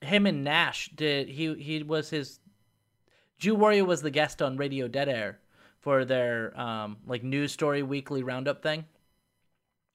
[0.00, 2.38] him and Nash did he he was his
[3.38, 5.38] Jew Wario was the guest on Radio Dead Air
[5.80, 8.84] for their um like news story weekly roundup thing.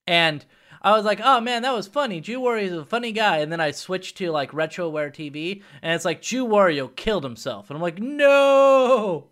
[0.07, 0.43] And
[0.81, 2.21] I was like, "Oh man, that was funny.
[2.21, 5.93] Jew Wario is a funny guy." And then I switched to like RetroWare TV, and
[5.93, 9.27] it's like Jew Wario killed himself, and I'm like, "No!"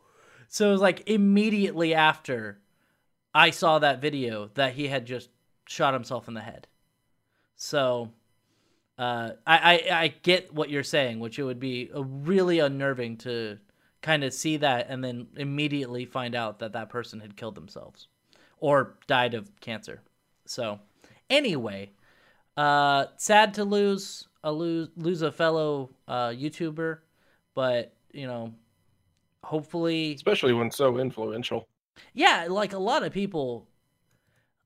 [0.48, 2.60] So it was like immediately after
[3.34, 5.30] I saw that video that he had just
[5.68, 6.68] shot himself in the head.
[7.56, 8.12] So,
[8.98, 13.58] uh, I, I I get what you're saying, which it would be really unnerving to
[14.02, 18.08] kind of see that and then immediately find out that that person had killed themselves
[18.60, 20.02] or died of cancer.
[20.46, 20.80] So,
[21.30, 21.92] anyway,
[22.58, 27.00] uh, sad to lose a lose lose a fellow uh, YouTuber,
[27.56, 28.54] but you know,
[29.44, 31.68] hopefully, especially when so influential.
[32.14, 33.68] Yeah, like a lot of people,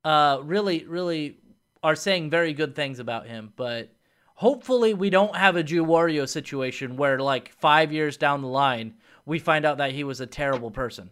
[0.04, 1.38] uh, really really
[1.82, 3.90] are saying very good things about him, but
[4.34, 8.94] hopefully we don't have a Jew Wario situation where like five years down the line
[9.26, 11.10] we find out that he was a terrible person.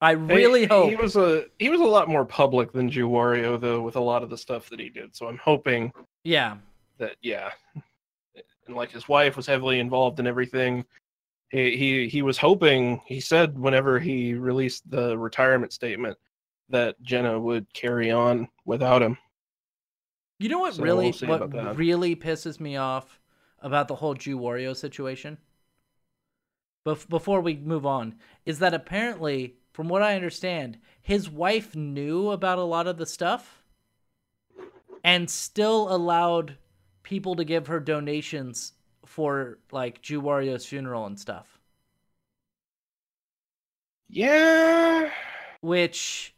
[0.00, 0.90] I really He- hope.
[0.90, 4.00] he was a he was a lot more public than Jew Wario though with a
[4.00, 5.14] lot of the stuff that he did.
[5.14, 5.92] So I'm hoping
[6.24, 6.56] yeah,
[6.98, 7.50] that yeah,
[8.66, 10.84] and like his wife was heavily involved in everything.
[11.52, 13.02] He he he was hoping.
[13.06, 16.16] He said whenever he released the retirement statement
[16.70, 19.18] that Genna would carry on without him.
[20.38, 23.20] You know what So really we'll what really pisses me off
[23.60, 25.36] about the whole Jew Wario situation?
[26.86, 32.30] Bef- before we move on, is that apparently, from what I understand, his wife knew
[32.30, 33.62] about a lot of the stuff
[35.04, 36.56] and still allowed
[37.02, 38.72] people to give her donations
[39.12, 41.58] for like Jew Wario's funeral and stuff.
[44.08, 45.10] Yeah,
[45.60, 46.34] Which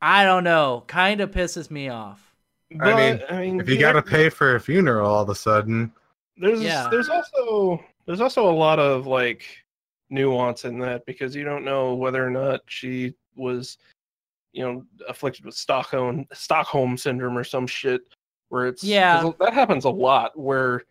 [0.00, 2.34] I don't know, kind of pisses me off.
[2.70, 5.28] but, mean, I mean, If you yeah, got to pay for a funeral all of
[5.28, 5.92] a sudden,
[6.36, 6.88] there's Yeah.
[6.90, 9.44] there's also there's also a lot of like
[10.10, 13.78] nuance in that because you don't know whether or not she was
[14.52, 18.02] you know afflicted with stockholm stockholm syndrome or some shit
[18.48, 19.30] where it's Yeah.
[19.40, 20.82] that happens a lot where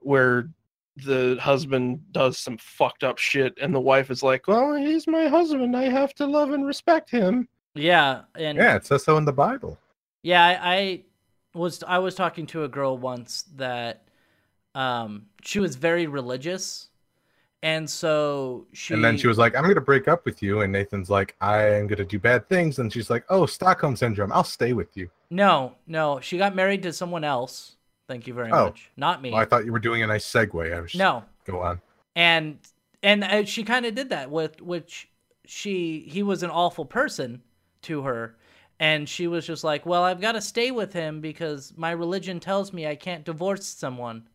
[0.00, 0.48] where
[1.04, 5.26] the husband does some fucked up shit and the wife is like well he's my
[5.28, 9.26] husband i have to love and respect him Yeah, and yeah, it says so in
[9.26, 9.78] the Bible.
[10.22, 11.02] Yeah, I, I
[11.52, 14.08] was I was talking to a girl once that
[14.74, 16.88] um she was very religious
[17.62, 20.60] and so she And then she was like, I'm going to break up with you.
[20.60, 22.78] And Nathan's like, I am going to do bad things.
[22.78, 24.32] And she's like, Oh, Stockholm Syndrome.
[24.32, 25.10] I'll stay with you.
[25.30, 27.75] No, no, she got married to someone else.
[28.08, 28.66] Thank you very Oh.
[28.66, 28.90] much.
[28.96, 29.32] Not me.
[29.32, 30.72] Well, I thought you were doing a nice segue.
[30.74, 31.24] I was no.
[31.44, 31.80] Go on.
[32.14, 32.58] And
[33.02, 35.08] and uh, she kind of did that with which
[35.44, 37.42] she he was an awful person
[37.82, 38.36] to her
[38.80, 42.40] and she was just like, "Well, I've got to stay with him because my religion
[42.40, 44.28] tells me I can't divorce someone."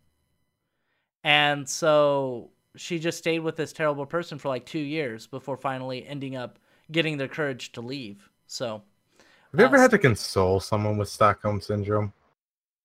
[1.24, 6.06] And so she just stayed with this terrible person for like 2 years before finally
[6.08, 6.58] ending up
[6.92, 8.30] getting the courage to leave.
[8.48, 8.82] So,
[9.52, 12.14] Have you ever Uh, had to console someone with Stockholm Syndrome?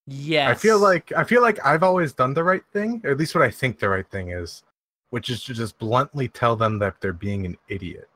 [0.06, 0.50] Yes.
[0.50, 3.34] I feel like I feel like I've always done the right thing, or at least
[3.34, 4.62] what I think the right thing is,
[5.10, 8.08] which is to just bluntly tell them that they're being an idiot.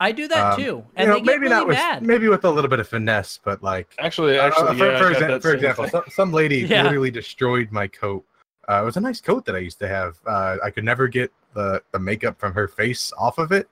[0.00, 0.84] I do that Um, too.
[0.96, 2.02] And you know, they get maybe really not with mad.
[2.02, 5.14] maybe with a little bit of finesse, but like actually Uh, actually for, yeah, for,
[5.14, 6.82] exa- for example, some, some lady Yeah.
[6.82, 8.24] literally destroyed my coat.
[8.68, 10.16] Uh, it was a nice coat that I used to have.
[10.26, 13.68] Uh, I could never get the, the makeup from her face off of it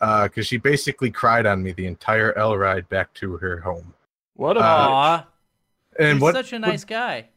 [0.00, 3.92] because she basically cried on me the entire L ride back to her home.
[4.36, 4.90] what a uh, bitch.
[4.92, 5.26] Aw.
[5.98, 7.28] And You're what such a what- nice guy.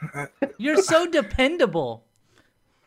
[0.58, 2.04] You're so dependable.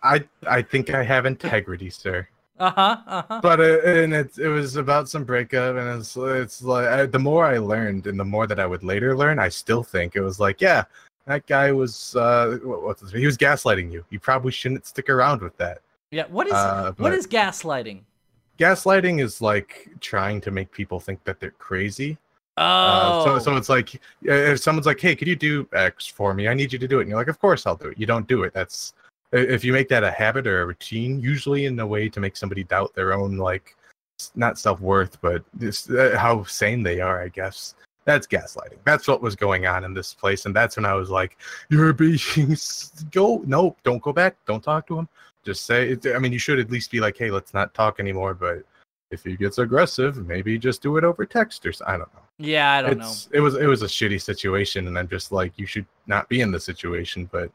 [0.03, 2.27] I I think I have integrity, sir.
[2.59, 2.97] Uh huh.
[3.07, 3.39] Uh huh.
[3.41, 7.19] But uh, and it it was about some breakup, and it's it's like I, the
[7.19, 10.21] more I learned, and the more that I would later learn, I still think it
[10.21, 10.83] was like, yeah,
[11.25, 14.05] that guy was uh, what, what's his, he was gaslighting you.
[14.09, 15.79] You probably shouldn't stick around with that.
[16.11, 16.25] Yeah.
[16.29, 18.01] What is Uh, what is gaslighting?
[18.59, 22.17] Gaslighting is like trying to make people think that they're crazy.
[22.57, 22.63] Oh.
[22.63, 23.95] Uh, so, so it's like
[24.27, 26.47] uh, if someone's like, "Hey, could you do X for me?
[26.47, 28.05] I need you to do it," and you're like, "Of course I'll do it." You
[28.05, 28.53] don't do it.
[28.53, 28.93] That's
[29.31, 32.37] if you make that a habit or a routine, usually in a way to make
[32.37, 33.75] somebody doubt their own like
[34.35, 37.21] not self worth, but just uh, how sane they are.
[37.21, 38.77] I guess that's gaslighting.
[38.85, 41.37] That's what was going on in this place, and that's when I was like,
[41.69, 42.19] "You're being
[43.11, 44.37] go no, don't go back.
[44.45, 45.09] Don't talk to him.
[45.43, 45.89] Just say.
[45.91, 48.63] it- I mean, you should at least be like, "Hey, let's not talk anymore." But
[49.11, 52.73] if he gets aggressive, maybe just do it over text or I don't know yeah,
[52.73, 53.13] I don't know.
[53.31, 56.41] it was it was a shitty situation and i'm just like you should not be
[56.41, 57.49] in the situation but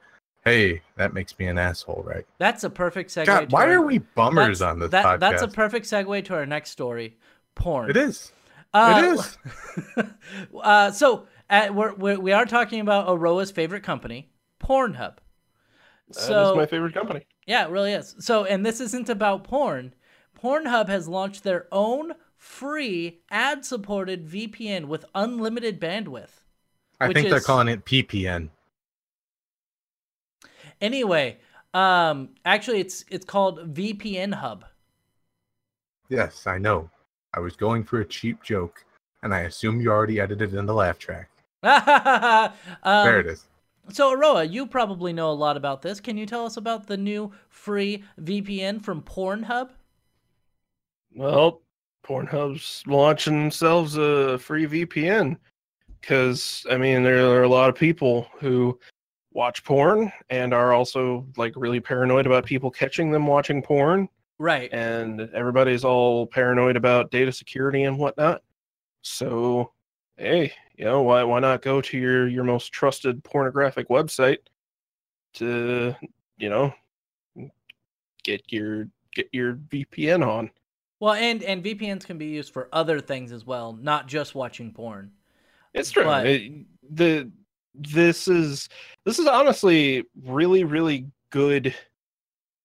[0.47, 3.27] hey that makes me an asshole right That's a perfect segue.
[3.27, 5.85] god to why our- are we bummers that's- on this that, podcast That's a perfect
[5.85, 7.19] segue to our next story.
[7.57, 7.91] Porn.
[7.91, 8.33] it is
[8.73, 9.39] Uh, it is
[10.63, 14.31] uh, so uh, we're, we're we are talking about Aroah's favorite company,
[14.63, 15.17] Pornhub.
[16.09, 17.27] That So is my favorite company.
[17.47, 18.15] Yeah, it really is.
[18.21, 19.93] So, and this isn't about porn.
[20.43, 26.41] Pornhub has launched their own free ad supported VPN with unlimited bandwidth.
[27.01, 28.49] i think they're calling it ppn
[30.81, 31.37] Anyway,
[31.75, 34.65] um actually it's it's called VPN Hub.
[36.09, 36.91] yes i know
[37.35, 38.85] i was going for a cheap joke
[39.23, 41.29] and i assume you already edited in the laugh track
[41.63, 43.47] um, there it is
[43.91, 46.01] So, Aroah, you probably know a lot about this.
[46.01, 49.71] Can you tell us about the new free VPN from Pornhub?
[51.15, 51.63] Well,
[52.05, 55.37] Pornhub's launching themselves a free VPN
[56.01, 58.79] because I mean there are a lot of people who
[59.33, 64.73] watch porn and are also like really paranoid about people catching them watching porn, Right.
[64.73, 68.43] and everybody's all paranoid about data security and whatnot.
[69.03, 69.73] So,
[70.17, 74.39] hey, you know why why not go to your your most trusted pornographic website
[75.35, 75.95] to
[76.39, 76.73] you know
[78.25, 80.51] get your get your VPN on.
[81.01, 84.73] Well, and and VPNs can be used for other things as well, not just watching
[84.73, 85.11] porn.
[85.75, 86.05] It's true.
[86.05, 87.31] But- It- the
[87.75, 88.69] this is
[89.05, 91.75] this is honestly really really good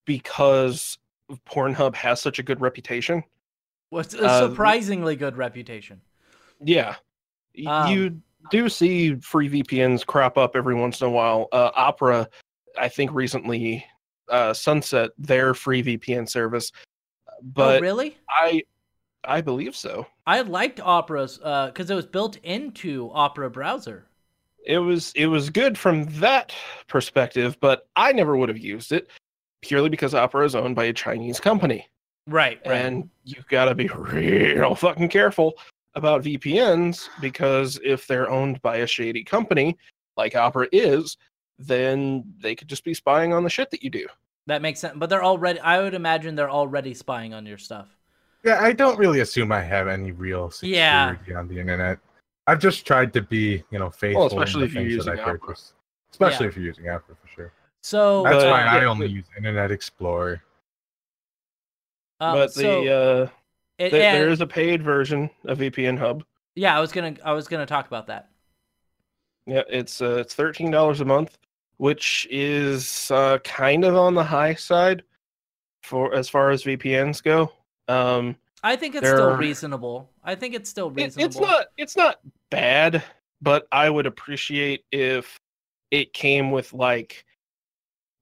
[0.06, 0.98] because
[1.48, 3.24] Pornhub has such a good reputation.
[3.90, 6.02] What's a Uh, surprisingly good reputation.
[6.60, 6.96] Yeah,
[7.68, 8.22] Um, you
[8.52, 11.48] do see free VPNs crop up every once in a while.
[11.52, 12.28] Uh, Opera,
[12.78, 13.86] I think, recently
[14.28, 16.72] uh, sunset their free VPN service,
[17.38, 18.18] Oh, but oh, really?
[18.30, 18.64] I
[19.24, 20.06] I believe so.
[20.28, 24.06] I liked Opera's uh, because it was built into Opera browser.
[24.66, 26.54] it was it was good from that
[26.88, 29.08] perspective, but I never would have used it
[29.62, 31.88] purely because Opera is owned by a Chinese company,
[32.28, 32.60] Right.
[32.66, 32.76] right.
[32.86, 35.54] and you've got to be real fucking careful
[35.96, 39.76] about VPNs because if they're owned by a shady company
[40.18, 41.18] like Opera is,
[41.58, 44.06] then they could just be spying on the shit that you do.
[44.48, 44.94] That makes sense.
[44.98, 45.60] But they're already.
[45.60, 47.88] I would imagine they're already spying on your stuff.
[48.44, 51.16] Yeah, I don't really assume I have any real security Yeah.
[51.36, 51.98] on the internet.
[52.48, 54.28] I've just tried to be, you know, faithful.
[54.28, 55.56] in especially the if you're using I Opera.
[56.12, 56.50] Especially Yeah.
[56.50, 57.52] if you're using Opera for sure.
[57.82, 60.44] So, That's But- why I only but- use Internet Explorer.
[62.20, 63.28] um, but so the uh,
[63.80, 66.24] it- th- and- is a paid version of VPN Hub.
[66.56, 67.16] yeah, I was gonna.
[67.24, 68.30] I was gonna talk about that.
[69.48, 71.38] Yeah, it's uh, it's thirteen dollars a month,
[71.78, 75.04] which is uh, kind of on the high side
[75.84, 77.52] for as far as VPNs go.
[77.88, 80.10] Um, I think it's still are- reasonable.
[80.24, 81.26] I think it's still it- reasonable.
[81.26, 83.04] it's not it's not bad,
[83.42, 85.38] but I would appreciate if
[85.92, 87.26] it came with like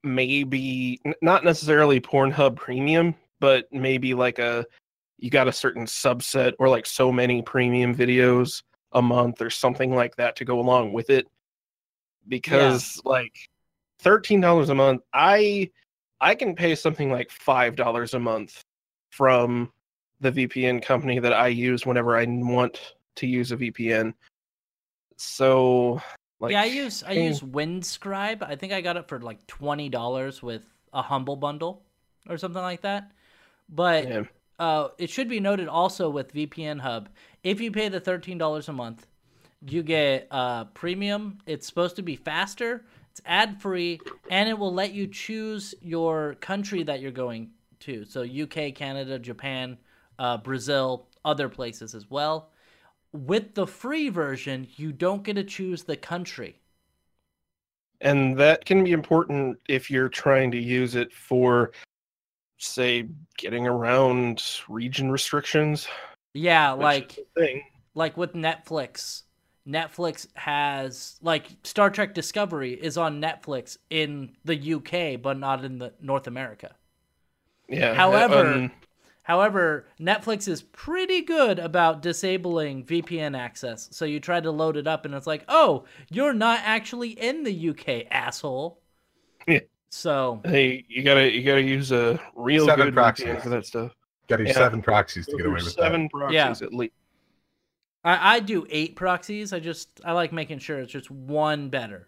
[0.03, 4.65] maybe not necessarily Pornhub Premium, but maybe like a
[5.17, 9.95] you got a certain subset or like so many premium videos a month or something
[9.95, 11.27] like that to go along with it
[12.27, 13.33] because like
[14.03, 15.69] $13 a month i
[16.21, 18.63] i can pay something like $5 a month
[19.11, 19.71] from
[20.19, 24.13] the vpn company that i use whenever i want to use a vpn
[25.17, 26.01] so
[26.43, 28.43] like yeah, I use I eh, use Windscribe.
[28.43, 31.83] I think I got it for like twenty dollars with a humble bundle
[32.27, 33.11] or something like that.
[33.69, 34.23] But yeah.
[34.59, 37.07] uh, it should be noted also with VPN Hub,
[37.43, 39.07] if you pay the thirteen dollars a month,
[39.67, 41.39] you get uh, premium.
[41.45, 42.85] It's supposed to be faster.
[43.11, 43.99] It's ad free,
[44.29, 48.05] and it will let you choose your country that you're going to.
[48.05, 49.77] So UK, Canada, Japan,
[50.17, 52.49] uh, Brazil, other places as well.
[53.11, 56.59] With the free version, you don't get to choose the country.
[58.01, 61.71] and that can be important if you're trying to use it for
[62.57, 65.87] say getting around region restrictions
[66.33, 67.19] Yeah, like
[67.95, 69.23] like with Netflix.
[69.67, 75.77] Netflix has like Star Trek Discovery is on Netflix in the UK but not in
[75.79, 76.75] the North America.
[77.69, 78.71] yeah However, um,
[79.25, 83.87] However, Netflix is pretty good about disabling VPN access.
[83.93, 87.43] So you try to load it up and it's like, "Oh, you're not actually in
[87.45, 88.81] the UK, asshole."
[89.47, 89.59] Yeah.
[89.89, 93.41] So, hey you gotta you gotta use a real Seven good proxies.
[93.43, 93.93] For that stuff
[94.27, 94.55] Got to use Yeah.
[94.63, 95.71] seven proxies to get away with that.
[95.83, 96.51] seven proxies Yeah.
[96.67, 96.93] at least
[98.03, 99.53] I, I do 8 proxies.
[99.53, 102.07] I just I like making sure it's just one better.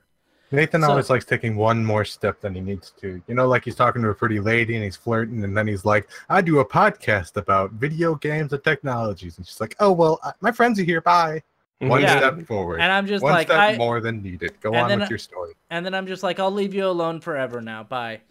[0.52, 3.22] Nathan So- always likes taking one more step than he needs to.
[3.28, 5.86] You know, like he's talking to a pretty lady and he's flirting, and then he's
[5.86, 10.20] like, "I do a podcast about video games and technologies," and she's like, "Oh well,
[10.24, 11.02] I- my friends are here.
[11.02, 11.42] Bye."
[11.82, 11.90] Mhm.
[11.90, 12.18] One Yeah.
[12.18, 12.80] step forward.
[12.80, 14.54] And I'm just one like step I more than needed.
[14.62, 15.54] Go on then with I- your story.
[15.70, 17.84] and then I'm just like I'll leave you alone forever now.
[17.84, 18.22] Bye.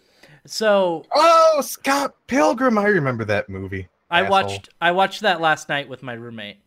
[0.46, 2.78] So, Oh, Scott Pilgrim!
[2.78, 3.88] I remember that movie.
[4.10, 4.30] I Asshole.
[4.30, 6.58] watched I watched that last night with my roommate.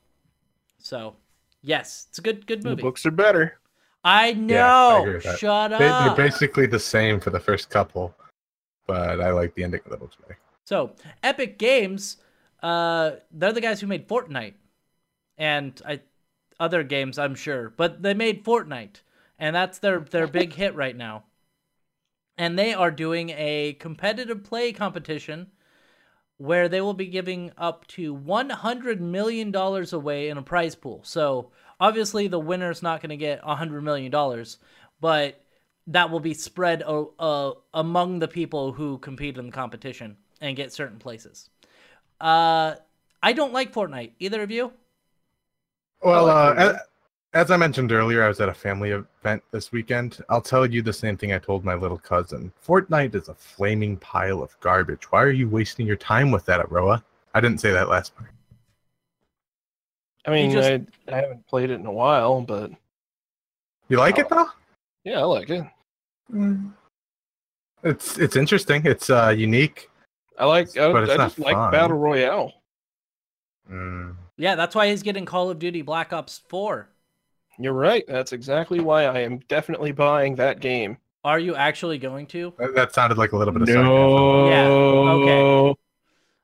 [0.88, 1.16] So,
[1.62, 2.64] yes, it's a good good movie.
[2.64, 2.82] the movie.
[2.84, 3.60] books are better
[4.04, 5.02] I I know.
[5.02, 5.38] agree with that.
[5.38, 8.16] Shut They, they're basically the same for the first couple,
[8.86, 10.38] but I like the ending of the books better.
[10.64, 10.92] So,
[11.24, 12.18] Epic Games,
[12.64, 14.54] uh, they're the guys who made Fortnite,
[15.38, 16.00] and I,
[16.58, 19.02] other games, I'm sure, but they made Fortnite,
[19.38, 21.26] and that's their their big hit right now.
[22.38, 25.48] And they are doing a competitive play competition
[26.38, 31.02] where they will be giving up to 100 million dollars away in a prize pool.
[31.04, 34.58] So obviously the winner's not going to get 100 million dollars,
[35.02, 35.42] but
[35.88, 40.56] that will be spread uh, uh, among the people who compete in the competition and
[40.56, 41.50] get certain places.
[42.20, 42.76] Uh,
[43.24, 44.12] I don't like Fortnite.
[44.20, 44.74] Either of you?
[46.04, 46.78] Well, I uh, like
[47.38, 50.20] as, as I mentioned earlier, I was at a family event this weekend.
[50.30, 52.52] I'll tell you the same thing I told my little cousin.
[52.66, 55.12] Fortnite is a flaming pile of garbage.
[55.12, 57.04] Why are you wasting your time with that, Aroah?
[57.34, 58.32] I didn't say that last part.
[60.26, 62.72] I mean, just- I, I haven't played it in a while, but
[63.90, 64.48] You like it though?
[65.04, 65.64] yeah, I like it.
[67.84, 68.82] It's it's interesting.
[68.86, 69.90] It's uh unique.
[70.38, 70.76] I like.
[70.78, 71.72] I, But it's I not just like fun.
[71.72, 72.52] battle royale.
[73.72, 74.16] Mm.
[74.38, 76.90] Yeah, that's why he's getting Call of Duty Black Ops 4.
[77.60, 78.04] You're right.
[78.08, 80.98] That's exactly why I am definitely buying that game.
[81.24, 82.54] Are you actually going to?
[82.58, 84.26] That, that sounded like a little bit of sarcasm.
[84.40, 84.74] Yeah,
[85.06, 85.48] okay.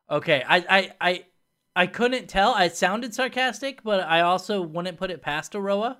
[0.09, 1.25] Okay, I, I, I,
[1.75, 2.53] I couldn't tell.
[2.53, 5.97] I sounded sarcastic, but I also wouldn't put it past Aroah.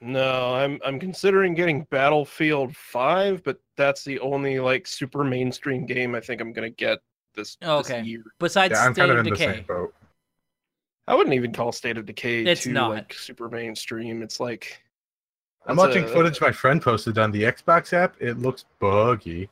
[0.00, 6.14] No, I'm I'm considering getting Battlefield 5, but that's the only like super mainstream game
[6.14, 6.98] I think I'm gonna get
[7.34, 7.98] this, this Okay.
[7.98, 8.22] year.
[8.38, 9.66] Besides Yeah, I'm State kind of of in the Decay.
[11.06, 11.12] Same boat.
[11.12, 12.90] I wouldn't even call State of Decay It's too not.
[12.90, 14.22] like super mainstream.
[14.22, 14.82] It's like
[15.66, 18.16] I'm watching a- footage my friend posted on the Xbox app.
[18.20, 19.42] It looks buggy.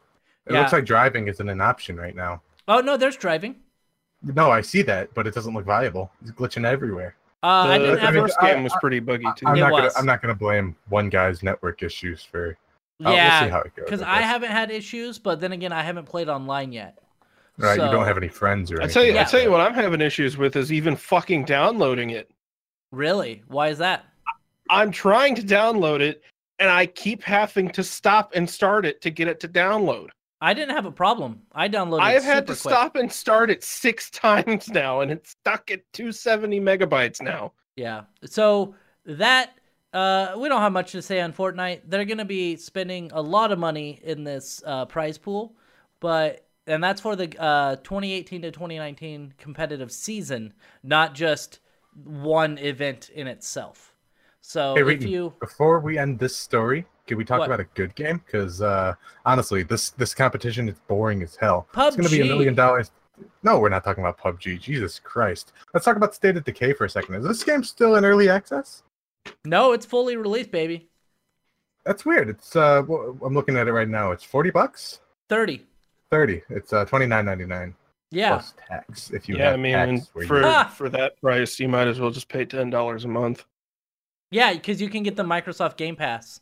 [0.46, 0.60] It Yeah.
[0.60, 2.42] looks like driving isn't an option right now.
[2.68, 3.56] Oh no, there's driving.
[4.22, 6.10] No, I see that, but it doesn't look viable.
[6.22, 7.16] It's glitching everywhere.
[7.42, 8.22] Uh, I The, didn't the have I mean, it.
[8.28, 9.46] first I- game was I- pretty buggy too.
[9.48, 9.90] I'm It not gonna.
[9.96, 12.50] I'm not gonna blame one guy's network issues for.
[13.00, 15.72] uh, we'll Yeah, see how it because I I haven't had issues, but then again,
[15.72, 16.98] I haven't played online yet.
[17.58, 19.22] Right, you don't have any friends or I tell you, Yeah.
[19.22, 22.30] I tell you what I'm having issues with is even fucking downloading it.
[22.90, 23.42] Really?
[23.48, 24.04] Why is that?
[24.70, 26.22] I'm trying to download it,
[26.58, 30.08] and I keep having to stop and start it to get it to download.
[30.40, 31.42] I didn't have a problem.
[31.52, 32.00] I downloaded.
[32.00, 32.58] I have had to quick.
[32.58, 37.52] stop and start it six times now, and it's stuck at 270 megabytes now.
[37.76, 38.02] Yeah.
[38.24, 38.74] So
[39.04, 39.52] that
[39.92, 41.82] uh, we don't have much to say on Fortnite.
[41.86, 45.54] They're gonna be spending a lot of money in this uh, prize pool,
[46.00, 50.52] but and that's for the uh, 2018 to 2019 competitive season,
[50.82, 51.60] not just
[52.04, 53.94] one event in itself.
[54.40, 57.46] So Hey, Reetin, you Before we end this story, can we talk What?
[57.46, 58.22] about a good game?
[58.24, 58.94] Because uh,
[59.24, 61.68] honestly, this this competition is boring as hell.
[61.76, 62.90] It's going to be a million dollars.
[63.44, 64.60] No, we're not talking about PUBG.
[64.60, 65.52] Jesus Christ.
[65.74, 67.14] Let's talk about State of Decay for a second.
[67.16, 68.82] Is this game still in early access?
[69.44, 70.88] no, it's fully released, baby.
[71.84, 72.28] That's weird.
[72.28, 72.82] It's uh,
[73.24, 74.10] I'm looking at it right now.
[74.12, 75.64] It's forty bucks, 30.
[76.12, 76.42] Thirty.
[76.50, 77.74] It's uh, twenty nine ninety nine
[78.12, 78.28] Yeah.
[78.34, 79.10] plus tax.
[79.10, 80.72] If you yeah, have I mean, tax for you- Ah!
[80.76, 83.44] for that price, you might as well just pay ten dollars a month.
[84.30, 86.40] Yeah, because you can get the Microsoft Game Pass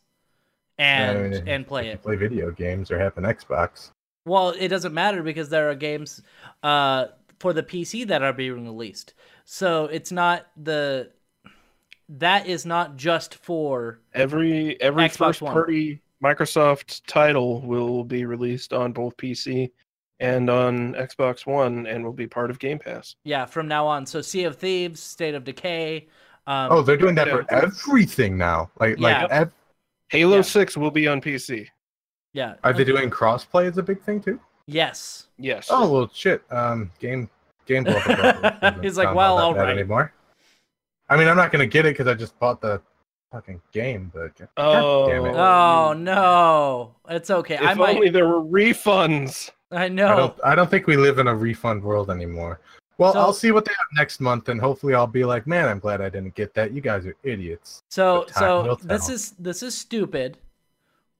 [0.78, 2.02] and I mean, and play you it.
[2.02, 3.92] play video games or have an Xbox.
[4.26, 6.22] Well, it doesn't matter because there are games
[6.62, 7.06] uh,
[7.38, 9.14] for the PC that are being released.
[9.44, 11.10] So it's not the
[12.18, 15.52] that is not just for Every every Xbox first One.
[15.52, 19.70] party Microsoft title will be released on both PC
[20.20, 23.16] and on Xbox One, and will be part of Game Pass.
[23.24, 24.04] yeah from now on.
[24.06, 26.08] So Sea of Thieves, State of Decay.
[26.46, 28.70] Um, Oh, they're doing that for everything now.
[28.78, 29.22] Like Yeah.
[29.22, 29.52] like ev-
[30.08, 30.42] Halo Yeah.
[30.42, 31.66] Six will be on PC.
[32.34, 32.54] yeah.
[32.64, 34.38] are they doing crossplay as a big thing too?
[34.66, 35.28] Yes.
[35.38, 35.68] Yes.
[35.70, 36.42] Oh well, shit.
[36.50, 37.30] Um, game
[37.66, 40.12] game developer He's like, well, that all bad anymore.
[41.08, 42.80] I mean, I'm not gonna get it because I just bought the
[43.32, 45.34] fucking game, but Oh, damn it.
[45.36, 47.54] Oh no, it's okay.
[47.54, 47.96] If I might.
[47.96, 49.50] only there were refunds.
[49.70, 50.16] I I know.
[50.16, 50.34] don't.
[50.44, 52.60] I don't think we live in a refund world anymore.
[52.98, 55.68] Well, So- I'll see what they have next month, and hopefully, I'll be like, man,
[55.68, 56.72] I'm glad I didn't get that.
[56.72, 57.82] You guys are idiots.
[57.88, 60.38] So so this is this is stupid,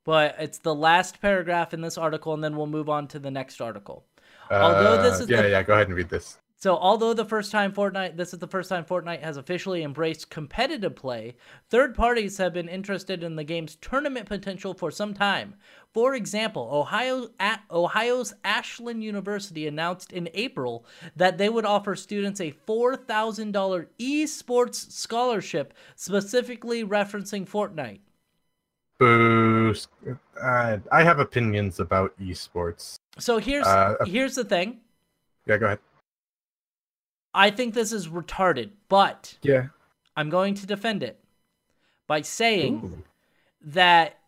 [0.05, 3.31] but it's the last paragraph in this article, and then we'll move on to the
[3.31, 4.05] next article.
[4.51, 5.63] Although this Uh, is yeah, the- yeah.
[5.63, 6.40] Go ahead and read this.
[6.63, 10.29] So, although the first time Fortnite, this is the first time Fortnite has officially embraced
[10.29, 11.37] competitive play,
[11.71, 15.55] third parties have been interested in the game's tournament potential for some time.
[15.95, 20.85] For example, Ohio, at Ohio's Ashland University announced in April
[21.17, 28.01] that they would offer students a $4,000 esports scholarship specifically referencing Fortnite.
[28.99, 29.75] Boo.
[30.43, 32.97] Uh, I have opinions about esports.
[33.19, 34.81] So here's Uh, here's the thing.
[35.47, 35.79] Yeah, go ahead.
[37.35, 39.67] I think this is retarded, but Yeah.
[40.17, 41.19] I'm going to defend it
[42.07, 43.03] by saying Ooh.
[43.63, 44.19] that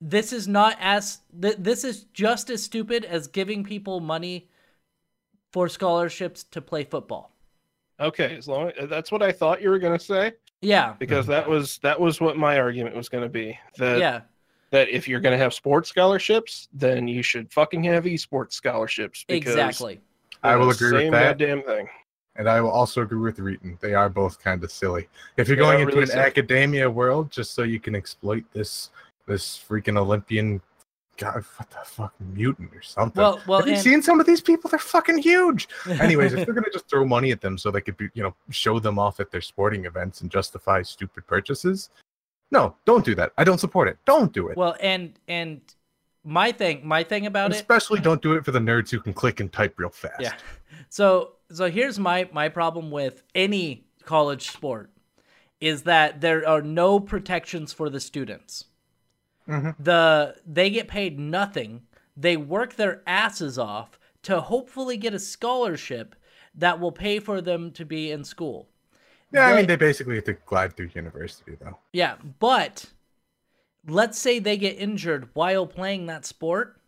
[0.00, 4.48] this is not as th- this is just as stupid as giving people money
[5.52, 7.32] for scholarships to play football.
[7.98, 10.94] Okay, as long that's what I thought you were gonna say, Yeah.
[10.98, 13.58] because that was that was what my argument was gonna be.
[13.76, 14.20] That yeah.
[14.70, 19.24] that if you're gonna have sports scholarships, then you should fucking have esports scholarships.
[19.28, 20.00] Because Exactly.
[20.42, 21.38] I will the agree with same that.
[21.38, 21.88] Goddamn thing.
[22.36, 23.78] And I will also agree with Reetin.
[23.80, 25.08] They are both kind of silly.
[25.36, 26.22] If you're They going into really an silly.
[26.22, 28.90] academia world just so you can exploit this
[29.26, 30.60] this freaking Olympian
[31.16, 33.20] God, what the fuck, mutant or something.
[33.20, 34.70] Well, well, Have you and- seen some of these people?
[34.70, 35.68] They're fucking huge.
[36.00, 38.34] Anyways, if they're gonna just throw money at them so they could be, you know,
[38.50, 41.90] show them off at their sporting events and justify stupid purchases,
[42.50, 43.32] no, don't do that.
[43.36, 43.98] I don't support it.
[44.06, 44.56] Don't do it.
[44.56, 45.60] well, and and
[46.24, 49.00] my thing, my thing about And it, especially don't do it for the nerds who
[49.00, 50.20] can click and type real fast.
[50.20, 50.32] Yeah.
[50.88, 54.90] So so here's my my problem with any college sport
[55.60, 58.66] is that there are no protections for the students.
[59.46, 59.74] Mhm.
[59.78, 61.82] The they get paid nothing.
[62.16, 66.14] They work their asses off to hopefully get a scholarship
[66.54, 68.68] that will pay for them to be in school.
[69.32, 71.78] Yeah, I mean they basically have to glide through university though.
[71.92, 72.86] Yeah, but
[73.86, 76.79] let's say they get injured while playing that sport,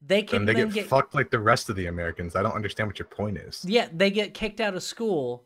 [0.00, 2.34] they can And they get, get fucked like the rest of the Americans.
[2.34, 3.64] I don't understand what your point is.
[3.66, 5.44] Yeah, they get kicked out of school.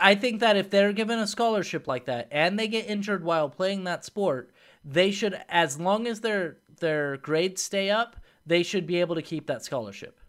[0.00, 3.48] I think that if they're given a scholarship like that and they get injured while
[3.48, 4.52] playing that sport,
[4.84, 9.22] they should as long as their their grades stay up, they should be able to
[9.22, 10.20] keep that scholarship.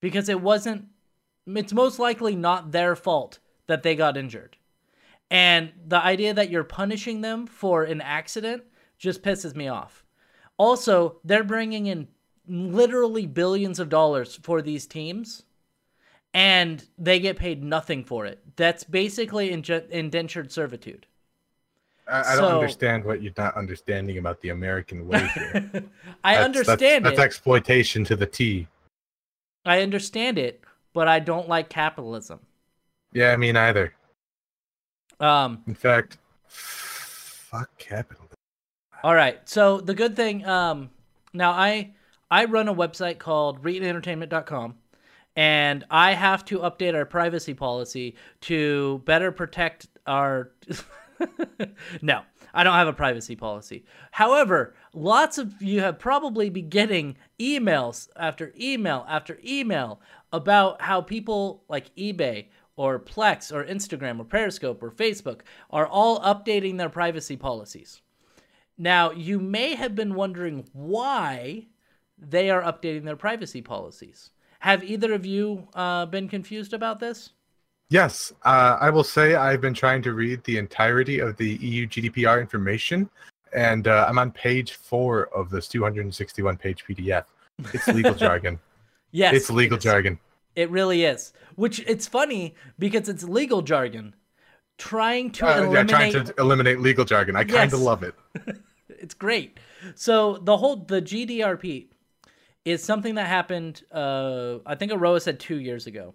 [0.00, 0.86] Because it wasn't
[1.46, 4.56] it's most likely not their fault that they got injured.
[5.30, 8.64] And the idea that you're punishing them for an accident
[8.98, 10.04] just pisses me off.
[10.60, 12.06] Also, they're bringing in
[12.46, 15.44] literally billions of dollars for these teams
[16.34, 18.40] and they get paid nothing for it.
[18.56, 21.06] That's basically indentured servitude.
[22.06, 25.70] I, I don't understand what you're not understanding about the American way here.
[26.24, 27.16] I That's- understand that's, it.
[27.16, 28.68] That's exploitation to the T.
[29.64, 30.60] I understand it,
[30.92, 32.40] but I don't like capitalism.
[33.14, 33.94] Yeah, me neither.
[35.20, 38.29] Um, In fact, fuck capitalism.
[39.02, 39.46] All right.
[39.48, 40.90] So the good thing, um,
[41.32, 41.94] now I
[42.30, 44.74] I run a website called reetinentertainment.com
[45.36, 50.52] and I have to update our privacy policy to better protect our
[52.02, 52.22] No,
[52.52, 53.84] I don't have a privacy policy.
[54.10, 60.00] However, lots of you have probably been getting emails after email after email
[60.32, 62.46] about how people like eBay
[62.76, 65.40] or Plex or Instagram or Periscope or Facebook
[65.70, 68.00] are all updating their privacy policies.
[68.80, 71.66] Now, you may have been wondering why
[72.16, 74.30] they are updating their privacy policies.
[74.60, 77.28] Have either of you uh, been confused about this?
[77.90, 81.86] Yes, uh, I will say I've been trying to read the entirety of the EU
[81.86, 83.10] GDPR information,
[83.54, 87.24] and uh, I'm on page four of this 261 page PDF.
[87.74, 88.58] It's legal jargon.
[89.12, 90.18] Yes, it's legal it jargon.
[90.56, 91.34] It really is.
[91.56, 94.14] Which it's funny because it's legal jargon,
[94.78, 96.12] trying to Uh, yeah, eliminate.
[96.12, 97.36] trying to eliminate legal jargon.
[97.36, 97.72] I kind Yes.
[97.74, 98.14] of love it.
[99.00, 99.58] It's great.
[99.94, 101.86] So the whole the GDRP
[102.64, 103.82] is something that happened.
[103.90, 106.14] Uh, I think Aroah said two years ago,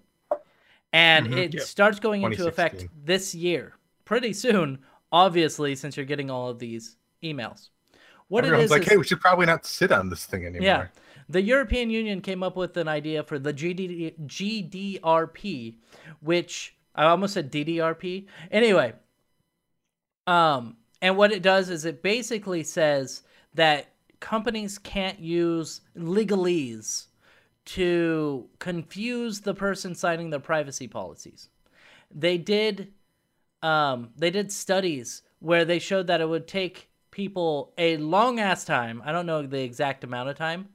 [0.94, 1.62] and it Yeah.
[1.62, 3.74] starts going into effect this year,
[4.06, 4.80] pretty soon.
[5.12, 7.70] Obviously, since you're getting all of these emails,
[8.28, 10.46] what it Everyone's is like, is hey, we should probably not sit on this thing
[10.46, 10.64] anymore.
[10.66, 10.88] yeah.
[11.28, 15.78] The European Union came up with an idea for the GD, GDRP,
[16.22, 18.28] which I almost said DDRP.
[18.52, 18.94] Anyway,
[20.28, 23.22] um, and what it does is it basically says
[23.54, 23.90] that
[24.20, 27.06] companies can't use legalese
[27.64, 31.50] to confuse the person signing their privacy policies.
[32.10, 32.92] They did
[33.62, 38.66] um, they did studies where they showed that it would take people a long ass
[38.66, 39.00] time.
[39.06, 40.70] I don't know the exact amount of time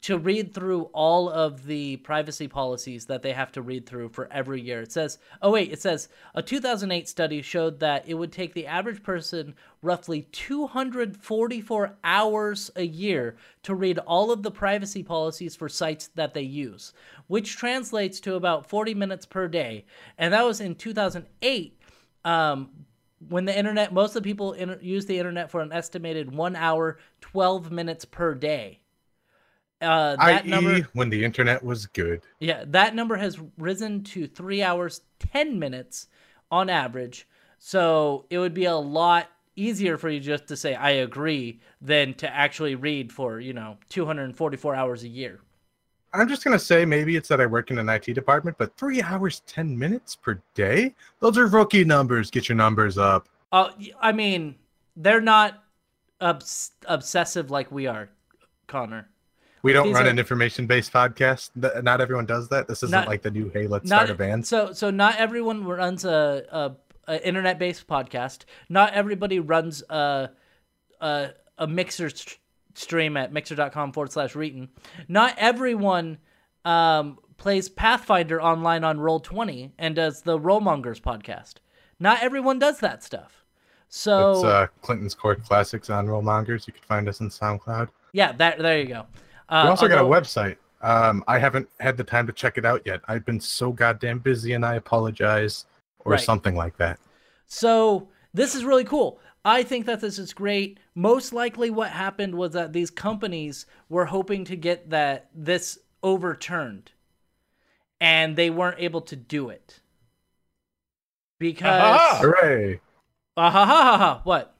[0.00, 4.32] to read through all of the privacy policies that they have to read through for
[4.32, 4.80] every year.
[4.80, 8.66] It says, oh, wait, it says a 2008 study showed that it would take the
[8.66, 15.68] average person roughly 244 hours a year to read all of the privacy policies for
[15.68, 16.92] sites that they use,
[17.26, 19.84] which translates to about 40 minutes per day.
[20.16, 21.80] And that was in 2008.
[22.24, 22.70] Um,
[23.28, 26.98] when the internet, most of the people use the internet for an estimated one hour,
[27.20, 28.80] 12 minutes per day.
[29.80, 32.22] Uh, that I.e., number, when the internet was good.
[32.40, 36.08] yeah, that number has risen to three hours, 10 minutes
[36.50, 37.28] on average.
[37.58, 42.14] So it would be a lot easier for you just to say, I agree, than
[42.14, 45.40] to actually read for, you know, 244 hours a year.
[46.14, 49.02] I'm just gonna say maybe it's that I work in an IT department, but three
[49.02, 50.94] hours ten minutes per day?
[51.20, 52.30] Those are rookie numbers.
[52.30, 53.28] Get your numbers up.
[53.52, 53.70] Uh,
[54.00, 54.54] I mean,
[54.96, 55.62] they're not
[56.20, 58.08] obs- obsessive like we are,
[58.66, 59.08] Connor.
[59.62, 61.50] We don't These run are- an information-based podcast.
[61.82, 62.68] Not everyone does that.
[62.68, 65.16] This isn't Not- like the new "Hey, let's not start a band." so so not
[65.16, 66.76] everyone runs a,
[67.08, 70.30] a, internet based podcast not everybody runs a
[71.00, 72.38] a, a mixer st-
[72.74, 74.68] stream at mixer.com forward slash reetin
[75.08, 76.18] not everyone
[76.66, 81.54] um, plays pathfinder online on roll 20 and does the rollmongers podcast
[81.98, 83.42] not everyone does that stuff
[83.88, 86.66] So it's uh, Clinton's Court Classics on Rollmongers.
[86.66, 87.88] You can find us on SoundCloud.
[88.12, 89.06] yeah, that there you go.
[89.48, 90.56] Uh, we also got a website.
[90.80, 93.00] Um, I haven't had the time to check it out yet.
[93.08, 95.64] I've been so goddamn busy, and I apologize,
[96.00, 96.20] or Right.
[96.20, 96.98] something like that.
[97.46, 99.20] So this is really cool.
[99.44, 100.78] I think that this is great.
[100.94, 106.92] Most likely, what happened was that these companies were hoping to get that this overturned,
[108.00, 109.80] and they weren't able to do it
[111.38, 112.18] because Aha!
[112.20, 112.80] Hooray!
[113.36, 114.20] Ah, ha, ha, ha, ha.
[114.24, 114.54] what?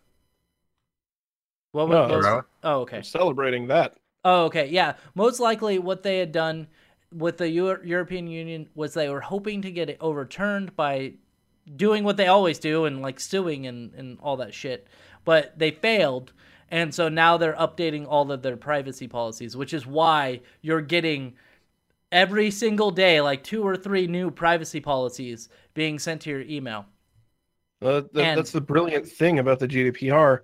[1.72, 2.98] What, No, what was- Oh, okay.
[2.98, 3.94] We're celebrating that.
[4.24, 4.68] Oh, okay.
[4.68, 4.94] Yeah.
[5.14, 6.66] Most likely, what they had done
[7.12, 11.14] with the Eu- European Union was they were hoping to get it overturned by
[11.76, 14.86] doing what they always do and like suing and, and all that shit.
[15.24, 16.32] But they failed.
[16.70, 21.34] And so now they're updating all of their privacy policies, which is why you're getting
[22.12, 26.84] every single day like two or three new privacy policies being sent to your email.
[27.80, 30.40] Uh, th- And- that's the brilliant thing about the GDPR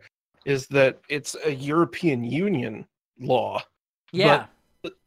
[0.46, 2.86] is that it's a European Union
[3.18, 3.62] law,
[4.12, 4.46] Yeah.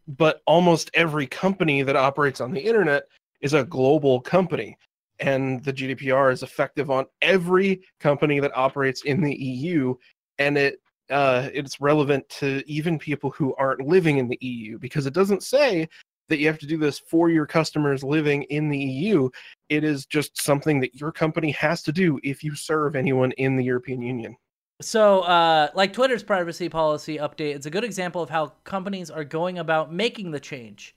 [0.07, 3.03] but almost every company that operates on the internet
[3.41, 4.77] is a global company.
[5.19, 9.95] And the GDPR is effective on every company that operates in the EU,
[10.37, 10.79] and it
[11.09, 15.41] uh, it's relevant to even people who aren't living in the EU because it doesn't
[15.41, 15.87] say
[16.27, 19.29] that you have to do this for your customers living in the EU.
[19.69, 23.55] It is just something that your company has to do if you serve anyone in
[23.55, 24.35] the European Union.
[24.79, 29.23] So, uh, like Twitter's privacy policy update, it's a good example of how companies are
[29.23, 30.95] going about making the change.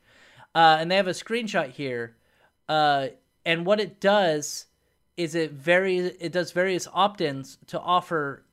[0.54, 2.16] Uh, and they have a screenshot here.
[2.68, 3.08] Uh,
[3.46, 4.66] and what it does
[5.16, 8.44] is it very it does various opt-ins to offer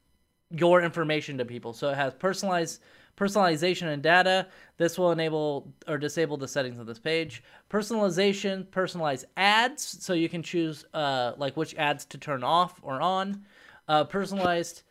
[0.50, 1.74] your information to people.
[1.74, 2.82] So it has personalized
[3.18, 4.48] personalization and data.
[4.78, 7.44] This will enable or disable the settings of this page.
[7.70, 13.02] Personalization, personalized ads, so you can choose uh, like which ads to turn off or
[13.02, 13.44] on.
[13.90, 14.84] Uh, personalized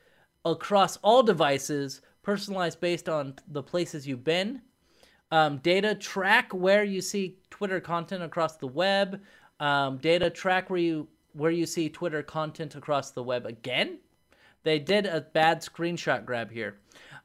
[0.52, 4.62] across all devices, personalized based on the places you've been.
[5.30, 9.20] Um, data track where you see Twitter content across the web.
[9.58, 13.98] Um, data track where you where you see Twitter content across the web again.
[14.62, 16.78] They did a bad screenshot grab here.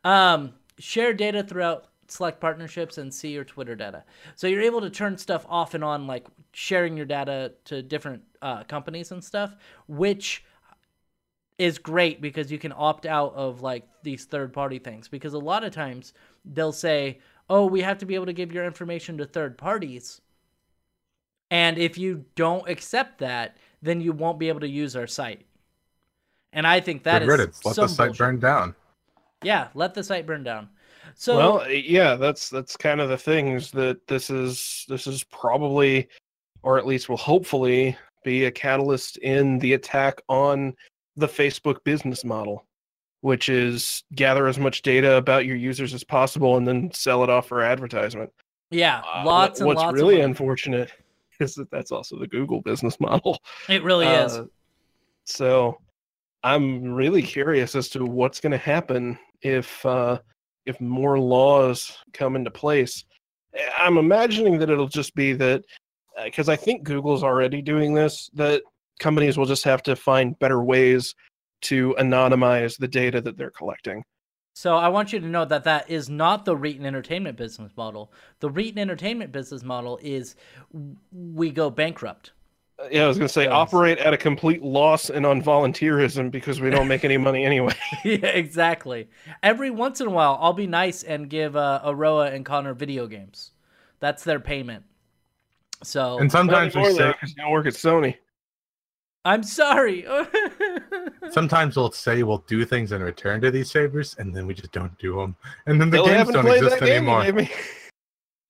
[0.03, 4.03] Um, share data throughout select partnerships and see your Twitter data.
[4.35, 8.21] So you're able to turn stuff off and on, like sharing your data to different
[8.41, 9.55] uh, companies and stuff,
[9.87, 10.43] which
[11.61, 15.07] is great because you can opt out of like these third party things.
[15.07, 17.19] Because a lot of times they'll say,
[17.51, 20.21] oh, we have to be able to give your information to third parties.
[21.51, 25.45] And if you don't accept that, then you won't be able to use our site.
[26.51, 27.63] And I think that Good is.
[27.63, 28.17] Let some the site bullshit.
[28.17, 28.75] burn down.
[29.43, 30.67] Yeah, let the site burn down.
[31.13, 36.07] So well, yeah, that's that's kind of the things that this is this is probably
[36.63, 40.73] or at least will hopefully be a catalyst in the attack on
[41.15, 42.65] the Facebook business model,
[43.21, 47.29] which is gather as much data about your users as possible and then sell it
[47.29, 48.31] off for advertisement.
[48.69, 49.93] yeah, Uh, lots what- and what's lots.
[49.95, 50.91] really unfortunate
[51.39, 53.37] is that that's also the Google business model.
[53.67, 54.37] it really is.
[54.37, 54.45] Uh,
[55.25, 55.77] So
[56.43, 60.19] I'm really curious as to what's going to happen if uh,
[60.65, 63.03] if more laws come into place.
[63.53, 65.63] Eh, I'm imagining that it'll just be that
[66.23, 68.29] because I think Google's already doing this.
[68.33, 68.61] That
[69.01, 71.13] companies will just have to find better ways
[71.63, 74.03] to anonymize the data that they're collecting.
[74.53, 78.11] So I want you to know that that is not the Reetin Entertainment business model.
[78.39, 80.35] The Reetin Entertainment business model is
[81.11, 82.31] we go bankrupt.
[82.79, 83.51] Uh, Yeah, I was going to say Yes.
[83.53, 87.73] operate at a complete loss and on volunteerism because we don't make any money anyway.
[88.03, 89.09] yeah, exactly.
[89.41, 93.07] Every once in a while, I'll be nice and give uh, Aroah and Connor video
[93.07, 93.51] games.
[93.99, 94.83] That's their payment.
[95.83, 98.15] So And sometimes we say, because you don't work at Sony.
[99.23, 100.05] I'm sorry.
[101.31, 104.71] sometimes we'll say we'll do things in return to these favors, and then we just
[104.71, 107.47] don't do them, and then the Still games don't exist that game anymore.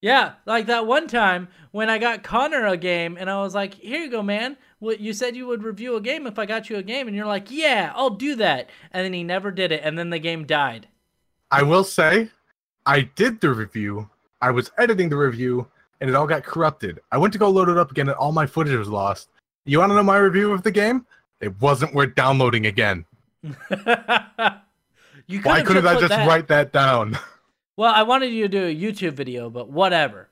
[0.00, 3.74] Yeah, like that one time when I got Connor a game and I was like,
[3.74, 4.56] "Here you go, man.
[4.80, 7.16] What you said you would review a game if I got you a game." And
[7.16, 10.18] you're like, "Yeah, I'll do that." And then he never did it and then the
[10.18, 10.88] game died.
[11.52, 12.30] I will say,
[12.84, 14.10] I did the review.
[14.40, 15.68] I was editing the review,
[16.00, 16.98] and it all got corrupted.
[17.12, 19.28] I went to go load it up again, and all my footage was lost.
[19.64, 21.06] You want to know my review of the game?
[21.40, 23.04] It wasn't worth downloading again.
[23.42, 27.18] you Why couldn't I just that- write that down?
[27.74, 30.28] Well, I wanted you to do a YouTube video, but whatever.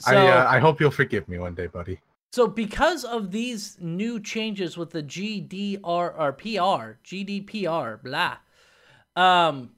[0.00, 1.98] So, I uh, I hope you'll forgive me one day, buddy.
[2.30, 8.36] so because of these new changes with the GDR or PR, GDPR, blah,
[9.16, 9.70] um,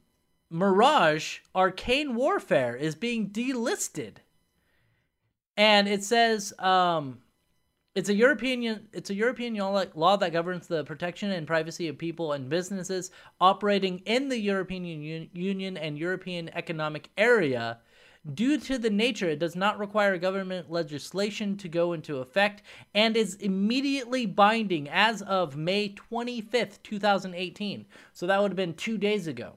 [0.51, 4.17] Mirage Arcane Warfare is being delisted,
[5.57, 7.19] and it says um,
[7.95, 12.33] It's a European it's a European law that governs the protection and privacy of people
[12.33, 13.11] and businesses
[13.41, 17.81] operating in the European Union and European Economic Area.
[18.35, 22.63] Due to the nature, it does not require government legislation to go into effect
[22.95, 27.87] and is immediately binding as of May 25th, 2018.
[28.13, 29.57] So that would have been two days ago.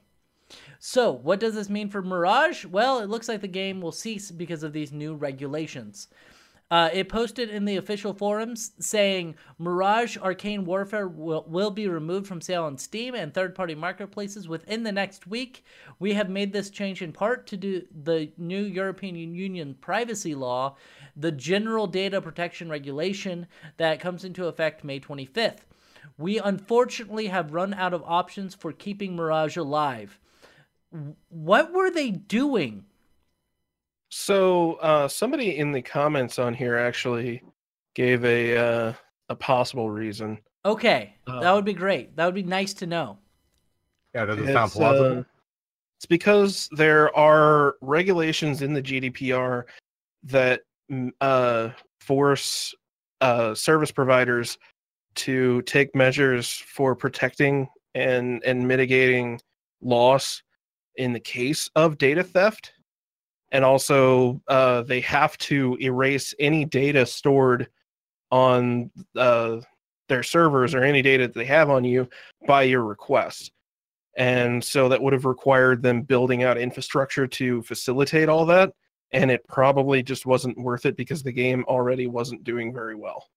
[0.80, 2.66] So, what does this mean for Mirage?
[2.66, 6.08] Well, it looks like the game will cease because of these new regulations.
[6.72, 12.26] Uh, it posted in the official forums saying Mirage Arcane Warfare will, will be removed
[12.26, 15.66] from sale on Steam and third party marketplaces within the next week.
[16.00, 20.78] We have made this change in part to do the new European Union privacy law,
[21.18, 25.66] the General Data Protection Regulation that comes into effect May 25th.
[26.18, 30.20] We unfortunately have run out of options for keeping Mirage alive.
[31.28, 32.86] What were they doing?
[34.12, 37.42] So uh, somebody in the comments on here actually
[37.96, 38.94] gave a uh,
[39.30, 40.38] a possible reason.
[40.66, 42.16] Okay, that would be great.
[42.18, 43.18] That would be nice to know.
[44.14, 45.20] Yeah, it does it sound plausible?
[45.20, 45.24] Uh,
[45.98, 49.64] it's because there are regulations in the GDPR
[50.24, 50.62] that
[51.22, 51.70] uh,
[52.02, 52.76] force
[53.22, 54.58] uh, service providers
[55.16, 59.40] to take measures for protecting and and mitigating
[59.82, 60.44] loss
[60.98, 62.74] in the case of data theft
[63.52, 67.68] and also uh, they have to erase any data stored
[68.32, 69.58] on uh,
[70.08, 72.08] their servers or any data that they have on you
[72.48, 73.52] by your request.
[74.18, 78.74] And so that would have required them building out infrastructure to facilitate all that.
[79.14, 83.28] And it probably just wasn't worth it because the game already wasn't doing very well.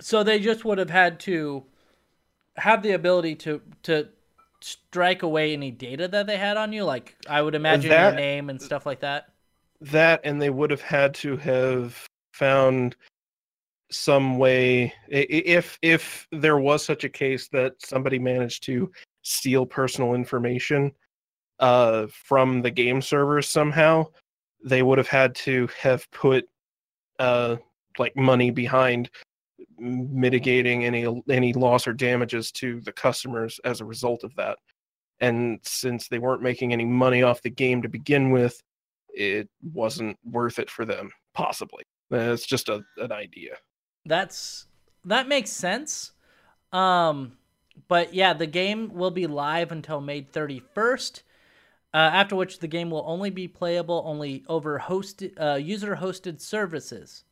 [0.00, 1.64] So they just would have had to
[2.56, 4.08] have the ability to to
[4.66, 6.84] strike away any data that they had on you?
[6.84, 9.28] Like I would imagine that, your name and stuff like that.
[9.80, 12.96] That and they would have had to have found
[13.90, 18.90] some way if if there was such a case that somebody managed to
[19.22, 20.90] steal personal information
[21.60, 24.04] uh from the game servers somehow
[24.64, 26.48] they would have had to have put
[27.20, 27.54] uh
[27.96, 29.08] like money behind
[29.78, 34.58] mitigating any any loss or damages to the customers as a result of that.
[35.20, 38.62] And since they weren't making any money off the game to begin with,
[39.08, 41.10] it wasn't worth it for them.
[41.34, 43.56] Possibly, it's just a, an idea.
[44.04, 44.66] That's
[45.04, 46.12] that makes sense.
[46.72, 47.38] Um,
[47.88, 51.22] but yeah, the game will be live until May 31st.
[51.94, 56.40] Uh, after which the game will only be playable only over hosted uh, user hosted
[56.40, 57.24] services.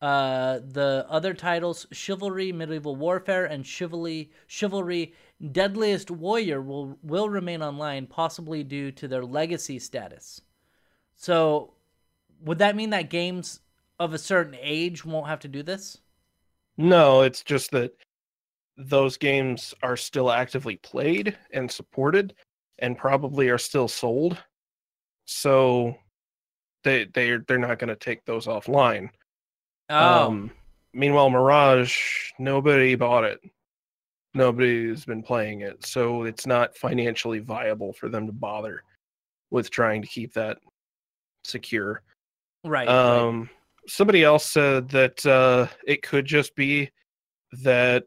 [0.00, 5.14] Uh, the other titles, Chivalry, Medieval Warfare, and Chivalry, Chivalry,
[5.52, 10.40] Deadliest Warrior, will will remain online, possibly due to their legacy status.
[11.16, 11.74] So,
[12.40, 13.60] would that mean that games
[13.98, 15.98] of a certain age won't have to do this?
[16.78, 17.92] No, it's just that
[18.78, 22.34] those games are still actively played and supported,
[22.78, 24.42] and probably are still sold.
[25.26, 25.94] So,
[26.84, 29.10] they they they're not going to take those offline
[29.90, 30.28] Oh.
[30.28, 30.50] Um,
[30.94, 33.40] meanwhile, Mirage, nobody bought it.
[34.32, 38.84] Nobody's been playing it, so it's not financially viable for them to bother
[39.50, 40.58] with trying to keep that
[41.44, 42.02] secure.
[42.64, 42.88] Right.
[42.88, 43.48] Um, right.
[43.88, 46.90] somebody else said that uh, it could just be
[47.64, 48.04] that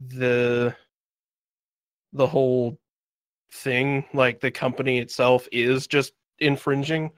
[0.00, 0.74] the
[2.14, 2.78] the whole
[3.52, 7.10] thing, like the company itself, is just infringing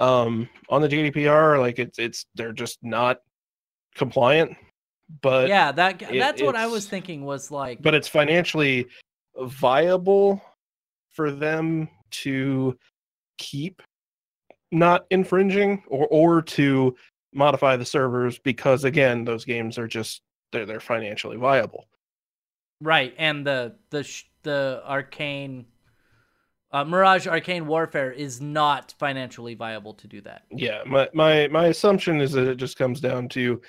[0.00, 1.60] um, on the GDPR.
[1.60, 3.18] Like it's it's they're just not
[3.94, 4.56] compliant.
[5.22, 7.82] But yeah, that it, that's what I was thinking was like.
[7.82, 8.86] But it's financially
[9.38, 10.42] viable
[11.12, 12.76] for them to
[13.38, 13.82] keep
[14.72, 16.94] not infringing or or to
[17.32, 20.22] modify the servers because again those games are just
[20.52, 21.86] they're they're financially viable
[22.80, 25.64] right and the the the arcane
[26.72, 30.42] uh, Mirage Arcane Warfare is not financially viable to do that.
[30.50, 33.60] Yeah, my, my my assumption is that it just comes down to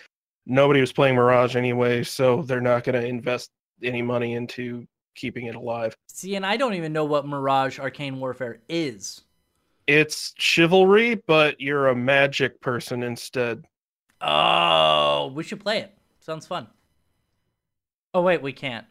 [0.46, 3.50] nobody was playing Mirage anyway, so they're not going to invest
[3.84, 4.86] any money into
[5.16, 5.96] keeping it alive.
[6.08, 9.22] See, and I don't even know what Mirage Arcane Warfare is.
[9.88, 13.66] It's chivalry, but you're a magic person instead.
[14.22, 15.98] Oh, we should play it.
[16.20, 16.68] Sounds fun.
[18.14, 18.86] Oh wait, we can't.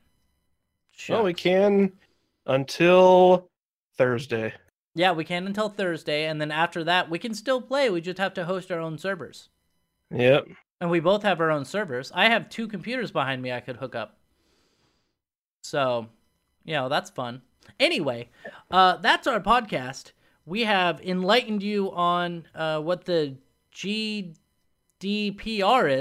[0.90, 1.11] Shucks.
[1.11, 1.92] Well, we can
[2.46, 3.49] until
[4.01, 4.55] Thursday.
[4.94, 7.90] Yeah, we can until Thursday, and then after that, we can still play.
[7.90, 9.51] We just have to host our own servers.
[10.11, 10.48] Yep.
[10.80, 12.11] And we both have our own servers.
[12.14, 14.16] I have two computers behind me I could hook up.
[15.62, 16.07] So,
[16.64, 17.42] you know, that's fun.
[17.78, 18.30] Anyway,
[18.70, 20.12] uh, that's our podcast.
[20.46, 23.36] We have enlightened you on uh, what the
[23.74, 24.34] GDPR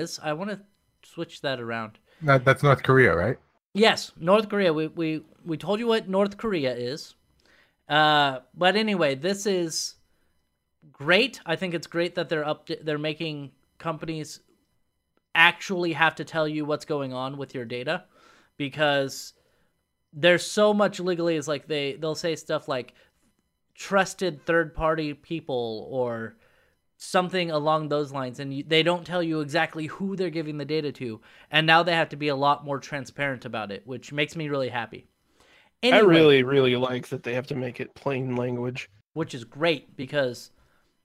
[0.02, 0.22] is.
[0.24, 0.62] I want to
[1.04, 2.00] switch that around.
[2.22, 3.36] That, that's North Korea, right?
[3.74, 4.72] Yes, North Korea.
[4.72, 7.16] We we we told you what North Korea is.
[7.90, 9.96] Uh, but anyway, this is
[10.92, 11.42] great.
[11.46, 12.70] I think it's great that they're up.
[12.84, 14.42] they're making companies
[15.36, 18.04] actually have to tell you what's going on with your data
[18.58, 19.34] because
[20.14, 22.94] there's so much legally is like they they'll say stuff like
[23.76, 26.36] trusted third party people or
[26.98, 30.66] something along those lines and you, they don't tell you exactly who they're giving the
[30.66, 31.22] data to
[31.52, 34.50] and now they have to be a lot more transparent about it which makes me
[34.50, 35.08] really happy
[35.84, 38.90] I really, really like that they have to make it plain language.
[39.14, 40.52] which is great because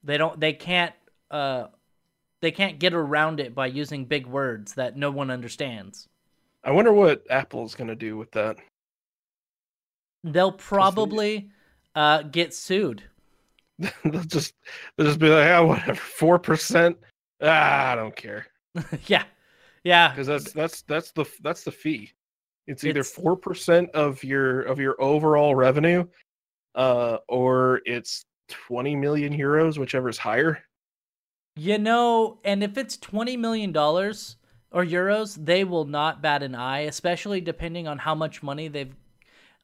[0.02, 0.94] they don't they can't
[1.30, 1.66] uh
[2.40, 6.08] they can't get around it by using big words that no one understands
[6.62, 8.56] I wonder what Apple's gonna do with that.
[10.22, 11.50] they'll probably
[11.94, 13.02] uh get sued
[14.04, 14.54] they'll just
[14.96, 16.96] they'll just be like, ah, whatever, four percent.
[17.42, 18.46] Ah, I don't care
[19.06, 19.24] yeah
[19.82, 22.12] yeah because that's that's that's the that's the fee.
[22.66, 26.06] It's either four percent of your of your overall revenue,
[26.74, 30.64] uh, or it's twenty million euros, whichever is higher.
[31.56, 34.36] You know, and if it's twenty million dollars
[34.70, 38.94] or euros, they will not bat an eye, especially depending on how much money they've.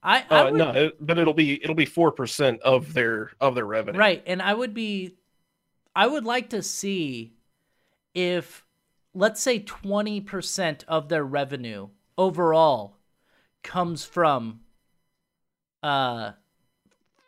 [0.03, 3.33] I, I Uh, would, no, it, but it'll be it'll be four percent of their
[3.41, 3.99] of their revenue.
[3.99, 5.17] right, and I would be,
[5.97, 7.33] I would like to see
[8.15, 8.65] if,
[9.15, 11.89] let's say, twenty percent of their revenue
[12.21, 12.99] overall
[13.63, 14.61] comes from,
[15.83, 16.33] uh,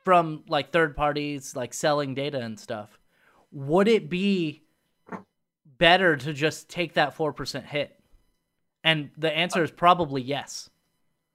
[0.05, 2.99] from like third parties, like selling data and stuff.
[3.53, 4.63] Would it be
[5.79, 7.99] better to just take that 4% hit?
[8.85, 10.69] And the answer is probably yes.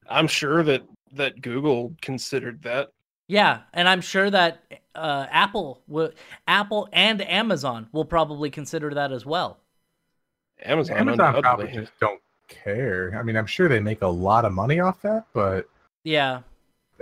[0.08, 0.84] I'm sure that
[1.14, 2.90] that Google considered that.
[3.28, 6.12] Yeah, and I'm sure that uh, Apple will,
[6.48, 9.60] Apple and Amazon will probably consider that as well.
[10.64, 13.16] Amazon, Amazon probably just don't care.
[13.18, 15.68] I mean, I'm sure they make a lot of money off that, but
[16.04, 16.42] Yeah,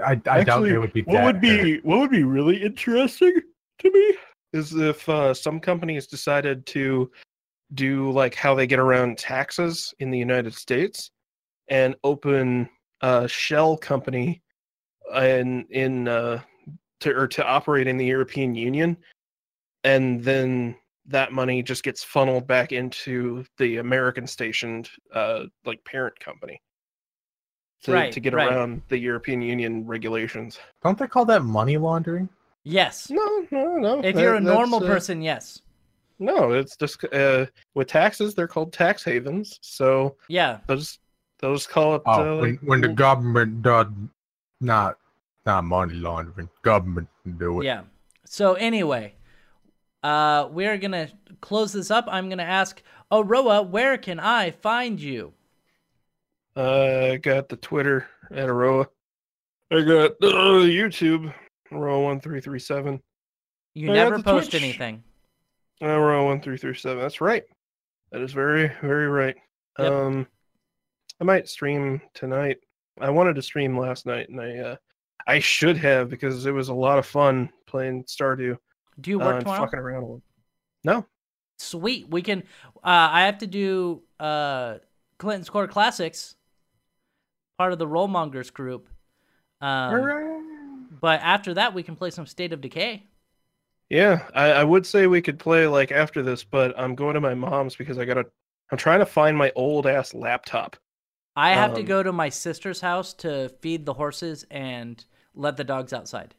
[0.04, 1.02] I, I doubt Actually, they would be.
[1.04, 1.42] what that would hurt.
[1.42, 3.40] be what would be really interesting
[3.80, 4.18] to me
[4.54, 7.12] is if uh, some companies decided to
[7.74, 11.12] do like how they get around taxes in the United States
[11.68, 12.70] and open
[13.02, 14.42] a shell company
[15.16, 16.42] in in uh,
[17.02, 18.96] to or to operate in the European Union,
[19.84, 20.76] and then
[21.08, 26.62] that money just gets funneled back into the American stationed uh, like parent company
[27.84, 28.52] to, Right, to get right.
[28.52, 30.60] around the European Union regulations.
[30.84, 32.30] Don't they call that money laundering?
[32.64, 33.10] yes.
[33.12, 34.00] No, no, no.
[34.02, 35.62] If that- you're a normal uh, person, yes.
[36.18, 37.46] no, it's just uh,
[37.76, 38.34] with taxes.
[38.34, 39.60] They're called tax havens.
[39.62, 40.98] So Yeah, those
[41.40, 42.02] those call it.
[42.08, 43.88] Oh, uh, when, when the government does
[44.62, 44.98] not
[45.46, 47.66] not money laundering, government do it.
[47.66, 47.82] yeah.
[48.26, 49.14] So anyway,
[50.06, 51.10] uh, we're gonna
[51.42, 52.06] close this up.
[52.08, 52.82] I'm gonna ask
[53.12, 55.34] Aroah, where can I find you?
[56.56, 58.88] uh, I got the Twitter at Aroah.
[59.72, 61.34] I got uh, YouTube
[61.72, 63.02] Aroah one three three seven.
[63.74, 64.62] You I never post Twitch.
[64.62, 65.04] anything.
[65.82, 67.00] Aroah one three three seven.
[67.00, 67.44] That's right.
[68.12, 69.36] That is very very right.
[69.80, 69.92] Yep.
[69.92, 70.28] Um,
[71.20, 72.58] I might stream tonight.
[73.02, 74.76] I wanted to stream last night, and I uh,
[75.28, 78.58] I should have because it was a lot of fun playing Stardew.
[79.00, 79.60] Do you uh, work and tomorrow?
[79.62, 80.22] fucking around.
[80.84, 81.08] No,
[81.58, 82.10] Sweet.
[82.10, 82.44] We can.
[82.78, 84.80] Uh, I have to do uh,
[85.18, 86.36] Clinton's Court Classics,
[87.58, 88.90] part of the Rollmongers group.
[89.62, 90.16] Um,
[90.90, 93.04] but after that, we can play some State of Decay.
[93.90, 97.22] Yeah, I, I would say we could play like after this, but I'm going to
[97.22, 98.26] my mom's because I gotta.
[98.72, 100.76] I'm trying to find my old ass laptop.
[101.38, 105.56] I have to Um, go to my sister's house to feed the horses and let
[105.58, 106.36] the dogs outside.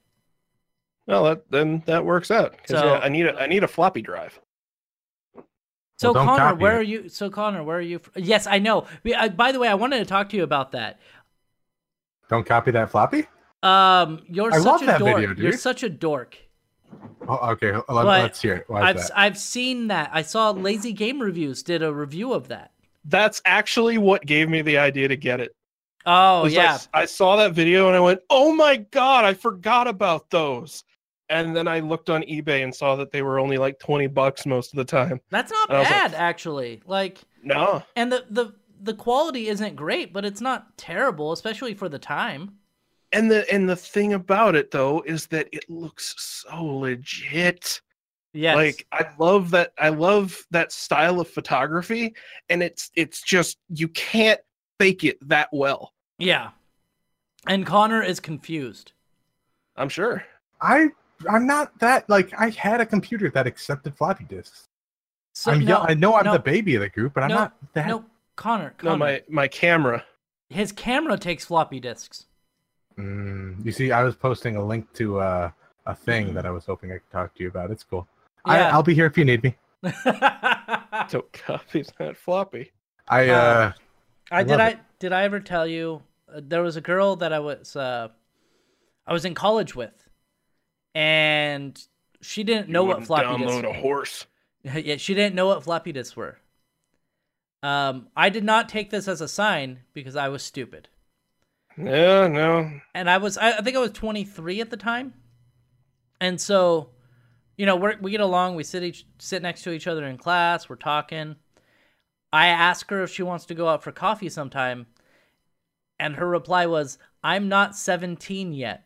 [1.07, 2.57] Well, that then that works out.
[2.67, 4.41] So- yeah, I need a I need a floppy drive.
[5.99, 6.79] So don't Connor, where it.
[6.81, 7.09] are you?
[7.09, 8.01] So Connor, where are you?
[8.01, 8.87] fr- Yes, I know.
[9.03, 11.01] We- I, by the way, I wanted to talk to you about that.
[12.29, 13.27] Don't copy that floppy.
[13.63, 15.17] Um, you're I such love a that dork.
[15.21, 16.37] video, You're such a dork.
[17.29, 18.65] Oh, okay, let, us hear it.
[18.69, 19.11] Why I've that?
[19.17, 20.11] I've seen that.
[20.13, 22.73] I saw Lazy Game Reviews did a review of that.
[23.05, 25.55] That's actually what gave me the idea to get it.
[26.05, 29.89] Oh was I yeah, saw that video and I went, "Oh my god, I forgot
[29.89, 30.85] about those."
[31.29, 34.47] And then I looked on eBay and saw that they were only like twenty bucks
[34.47, 35.21] most of the time.
[35.31, 36.83] that's not I was like- bad actually.
[36.87, 41.89] Like, No, and the the the quality isn't great, but it's not terrible, especially for
[41.89, 42.53] the time.
[43.13, 47.81] and the and the thing about it though is that it looks so legit.
[48.33, 48.55] Yes.
[48.57, 49.73] Like I love that.
[49.79, 52.15] I love that style of photography,
[52.51, 54.41] and it's it's just you can't
[54.79, 55.93] fake it that well.
[56.19, 56.51] yeah.
[57.49, 58.93] And Connor is confused.
[59.77, 60.25] I'm sure.
[60.61, 60.89] I
[61.29, 64.69] I'm not that like I had a computer that accepted floppy disks.
[65.33, 67.29] So I'm no, yo- I know I'm no, the baby of the group, but I'm
[67.31, 67.87] no, not that.
[67.89, 68.05] No,
[68.37, 68.75] Connor.
[68.79, 68.93] Connor.
[68.93, 70.05] No, my my camera.
[70.49, 72.27] His camera takes floppy disks.
[72.99, 75.51] Mm, you see, I was posting a link to uh,
[75.87, 77.71] a thing that I was hoping I could talk to you about.
[77.71, 78.07] It's cool.
[78.45, 78.71] I, Yeah.
[78.73, 79.55] I'll be here if you need me.
[81.09, 82.73] So copy's not floppy.
[83.09, 83.73] I Uh, uh,
[84.31, 84.79] I did I it.
[84.99, 86.03] did I ever tell you
[86.35, 88.09] uh, there was a girl that I was uh
[89.07, 90.06] I was in college with
[90.97, 91.87] and
[92.23, 94.27] she didn't know You what wouldn't floppy disks download a horse.
[94.65, 96.39] yeah, she didn't know what floppy disks were.
[97.63, 100.89] Um I did not take this as a sign because I was stupid.
[101.77, 102.81] No, no.
[102.95, 105.13] And I was I, I think I was 23 at the time.
[106.19, 106.91] And so
[107.59, 110.17] you know, we we get along, we sit each sit next to each other in
[110.17, 111.37] class, we're talking.
[112.33, 114.87] I ask her if she wants to go out for coffee sometime,
[115.99, 118.85] and her reply was, "I'm not 17 yet."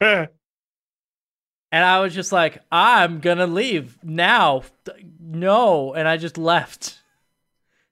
[1.72, 4.62] And I was just like, "I'm gonna leave now."
[5.18, 7.00] No, and I just left.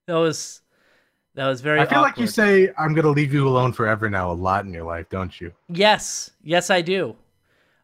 [0.07, 0.61] That was
[1.35, 1.81] that was very.
[1.81, 4.73] I feel like you say I'm gonna leave you alone forever now a lot in
[4.73, 5.53] your life, don't you?
[5.69, 7.17] Yes, yes, I do.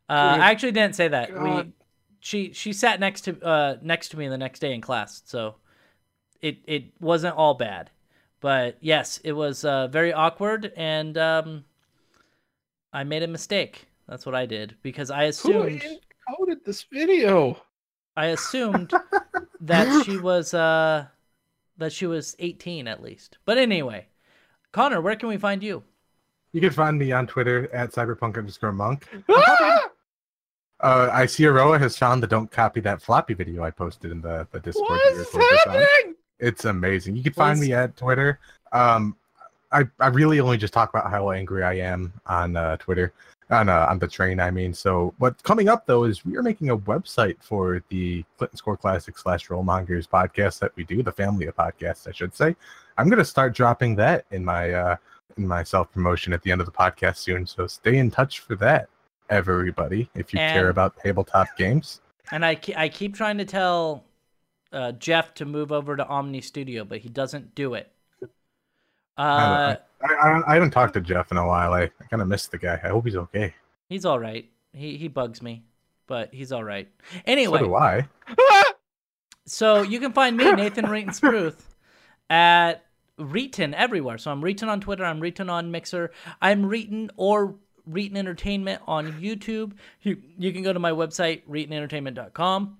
[0.08, 1.34] Uh, I actually didn't say that.
[1.34, 1.66] God.
[1.66, 1.72] We,
[2.20, 5.56] she, she sat next to, uh, next to me the next day in class, so
[6.40, 7.90] it, it wasn't all bad.
[8.40, 11.64] But yes, it was uh, very awkward, and um,
[12.92, 13.86] I made a mistake.
[14.08, 17.60] That's what I did because I assumed Who assumed, encoded this video?
[18.16, 18.92] I assumed
[19.60, 21.06] that she was, uh,
[21.78, 23.38] that she was 18 at least.
[23.44, 24.06] But anyway,
[24.72, 25.82] Connor, where can we find you?
[26.52, 29.06] You can find me on Twitter at cyberpunk underscore monk.
[29.30, 29.80] Ah!
[30.78, 34.20] Uh, I see Aroah has found the don't copy that floppy video I posted in
[34.20, 34.90] the, the Discord.
[34.90, 35.72] What that is you're focused on.
[35.72, 36.14] happening?
[36.38, 37.16] It's amazing.
[37.16, 38.38] You can find Was- me at Twitter.
[38.72, 39.16] Um,
[39.72, 43.14] I, I really only just talk about how angry I am on uh, Twitter,
[43.50, 44.40] on uh, on the train.
[44.40, 48.24] I mean, so what's coming up though is we are making a website for the
[48.38, 52.34] Clinton Score Classic slash Rollmongers podcast that we do, the family of podcasts, I should
[52.34, 52.56] say.
[52.98, 54.96] I'm gonna start dropping that in my uh,
[55.36, 57.46] in my self promotion at the end of the podcast soon.
[57.46, 58.88] So stay in touch for that,
[59.30, 62.00] everybody, if you care about tabletop games.
[62.32, 64.04] And I, I keep trying to tell
[64.72, 67.92] uh, Jeff to move over to Omny Studio, but he doesn't do it.
[69.18, 71.72] Uh, I, I, I haven't talked to Jeff in a while.
[71.72, 72.78] I, I kind of missed the guy.
[72.82, 73.54] I hope he's okay.
[73.88, 74.48] he's all right.
[74.72, 75.64] He he bugs me,
[76.06, 76.88] but he's all right.
[77.26, 78.08] Anyway, So do I.
[79.46, 81.62] So you can find me Nathan Reetin Spruth
[82.28, 82.84] at
[83.18, 84.18] Reetin everywhere.
[84.18, 85.04] So I'm Reetin on Twitter.
[85.04, 86.10] I'm Reetin on Mixer.
[86.42, 87.54] I'm Reetin or
[87.88, 89.72] Reetin Entertainment on YouTube.
[90.02, 92.76] You you can go to my website reetinentertainment.com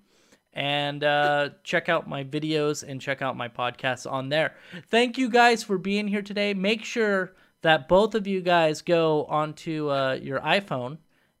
[0.57, 4.55] and uh, check out my videos and check out my podcasts on there.
[4.89, 6.55] Thank you guys for being here today.
[6.55, 10.97] Make sure that both of you guys go onto uh, your iPhone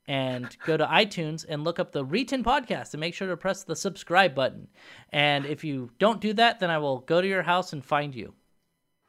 [0.07, 3.63] and go to iTunes and look up the Reetin podcast and make sure to press
[3.63, 4.67] the subscribe button.
[5.11, 8.13] And if you don't do that, then I will go to your house and find
[8.13, 8.35] you.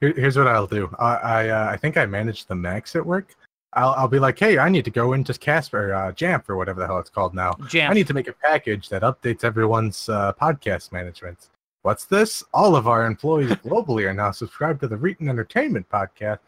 [0.00, 0.88] Here, here's what I'll do.
[0.98, 3.34] I I, uh, I think I managed the Macs at work.
[3.74, 6.80] I'll I'll be like, hey, I need to go into Casper, uh, Jamf, or whatever
[6.80, 7.54] the hell it's called now.
[7.68, 7.90] Jam.
[7.90, 11.48] I need to make a package that updates everyone's uh, podcast management.
[11.82, 12.42] What's this?
[12.54, 16.38] All of our employees globally are now subscribed to the Reetin Entertainment podcast.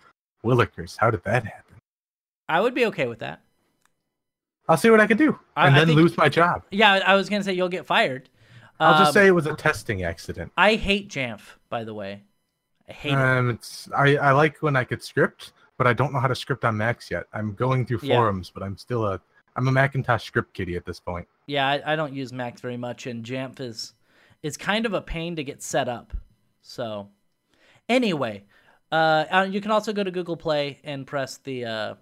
[0.44, 1.76] Willikers, how did that happen?
[2.48, 3.40] I would be okay with that.
[4.68, 6.62] I'll see what I can do, I- and I then think- lose my job.
[6.70, 8.28] Yeah, I was gonna say you'll get fired.
[8.78, 10.52] I'll just Um, say it was a testing accident.
[10.56, 11.40] I hate Jamf.
[11.68, 12.22] By the way,
[12.88, 13.14] I hate it.
[13.14, 16.34] Um, it's I, I like when I could script, but I don't know how to
[16.34, 17.24] script on Macs yet.
[17.32, 18.16] I'm going through Yeah.
[18.16, 19.18] forums, but I'm still a
[19.56, 21.26] I'm a Macintosh script kitty at this point.
[21.46, 23.94] Yeah, I, I don't use Macs very much, and Jamf is
[24.42, 26.12] is kind of a pain to get set up.
[26.60, 27.08] So,
[27.88, 28.44] anyway,
[28.92, 31.94] uh, uh, you can also go to Google Play and press the uh,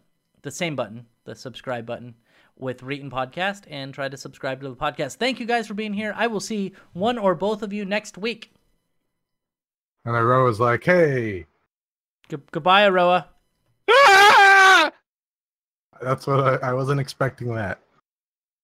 [0.42, 2.16] the same button, the subscribe button,
[2.56, 5.18] with Reetin Podcast, and try to subscribe to the podcast.
[5.18, 6.12] Thank you guys for being here.
[6.16, 8.52] I will see one or both of you next week.
[10.04, 11.46] And I was like, hey,
[12.28, 13.26] G- goodbye, Aroah.
[16.00, 17.78] That's what I, I wasn't expecting that.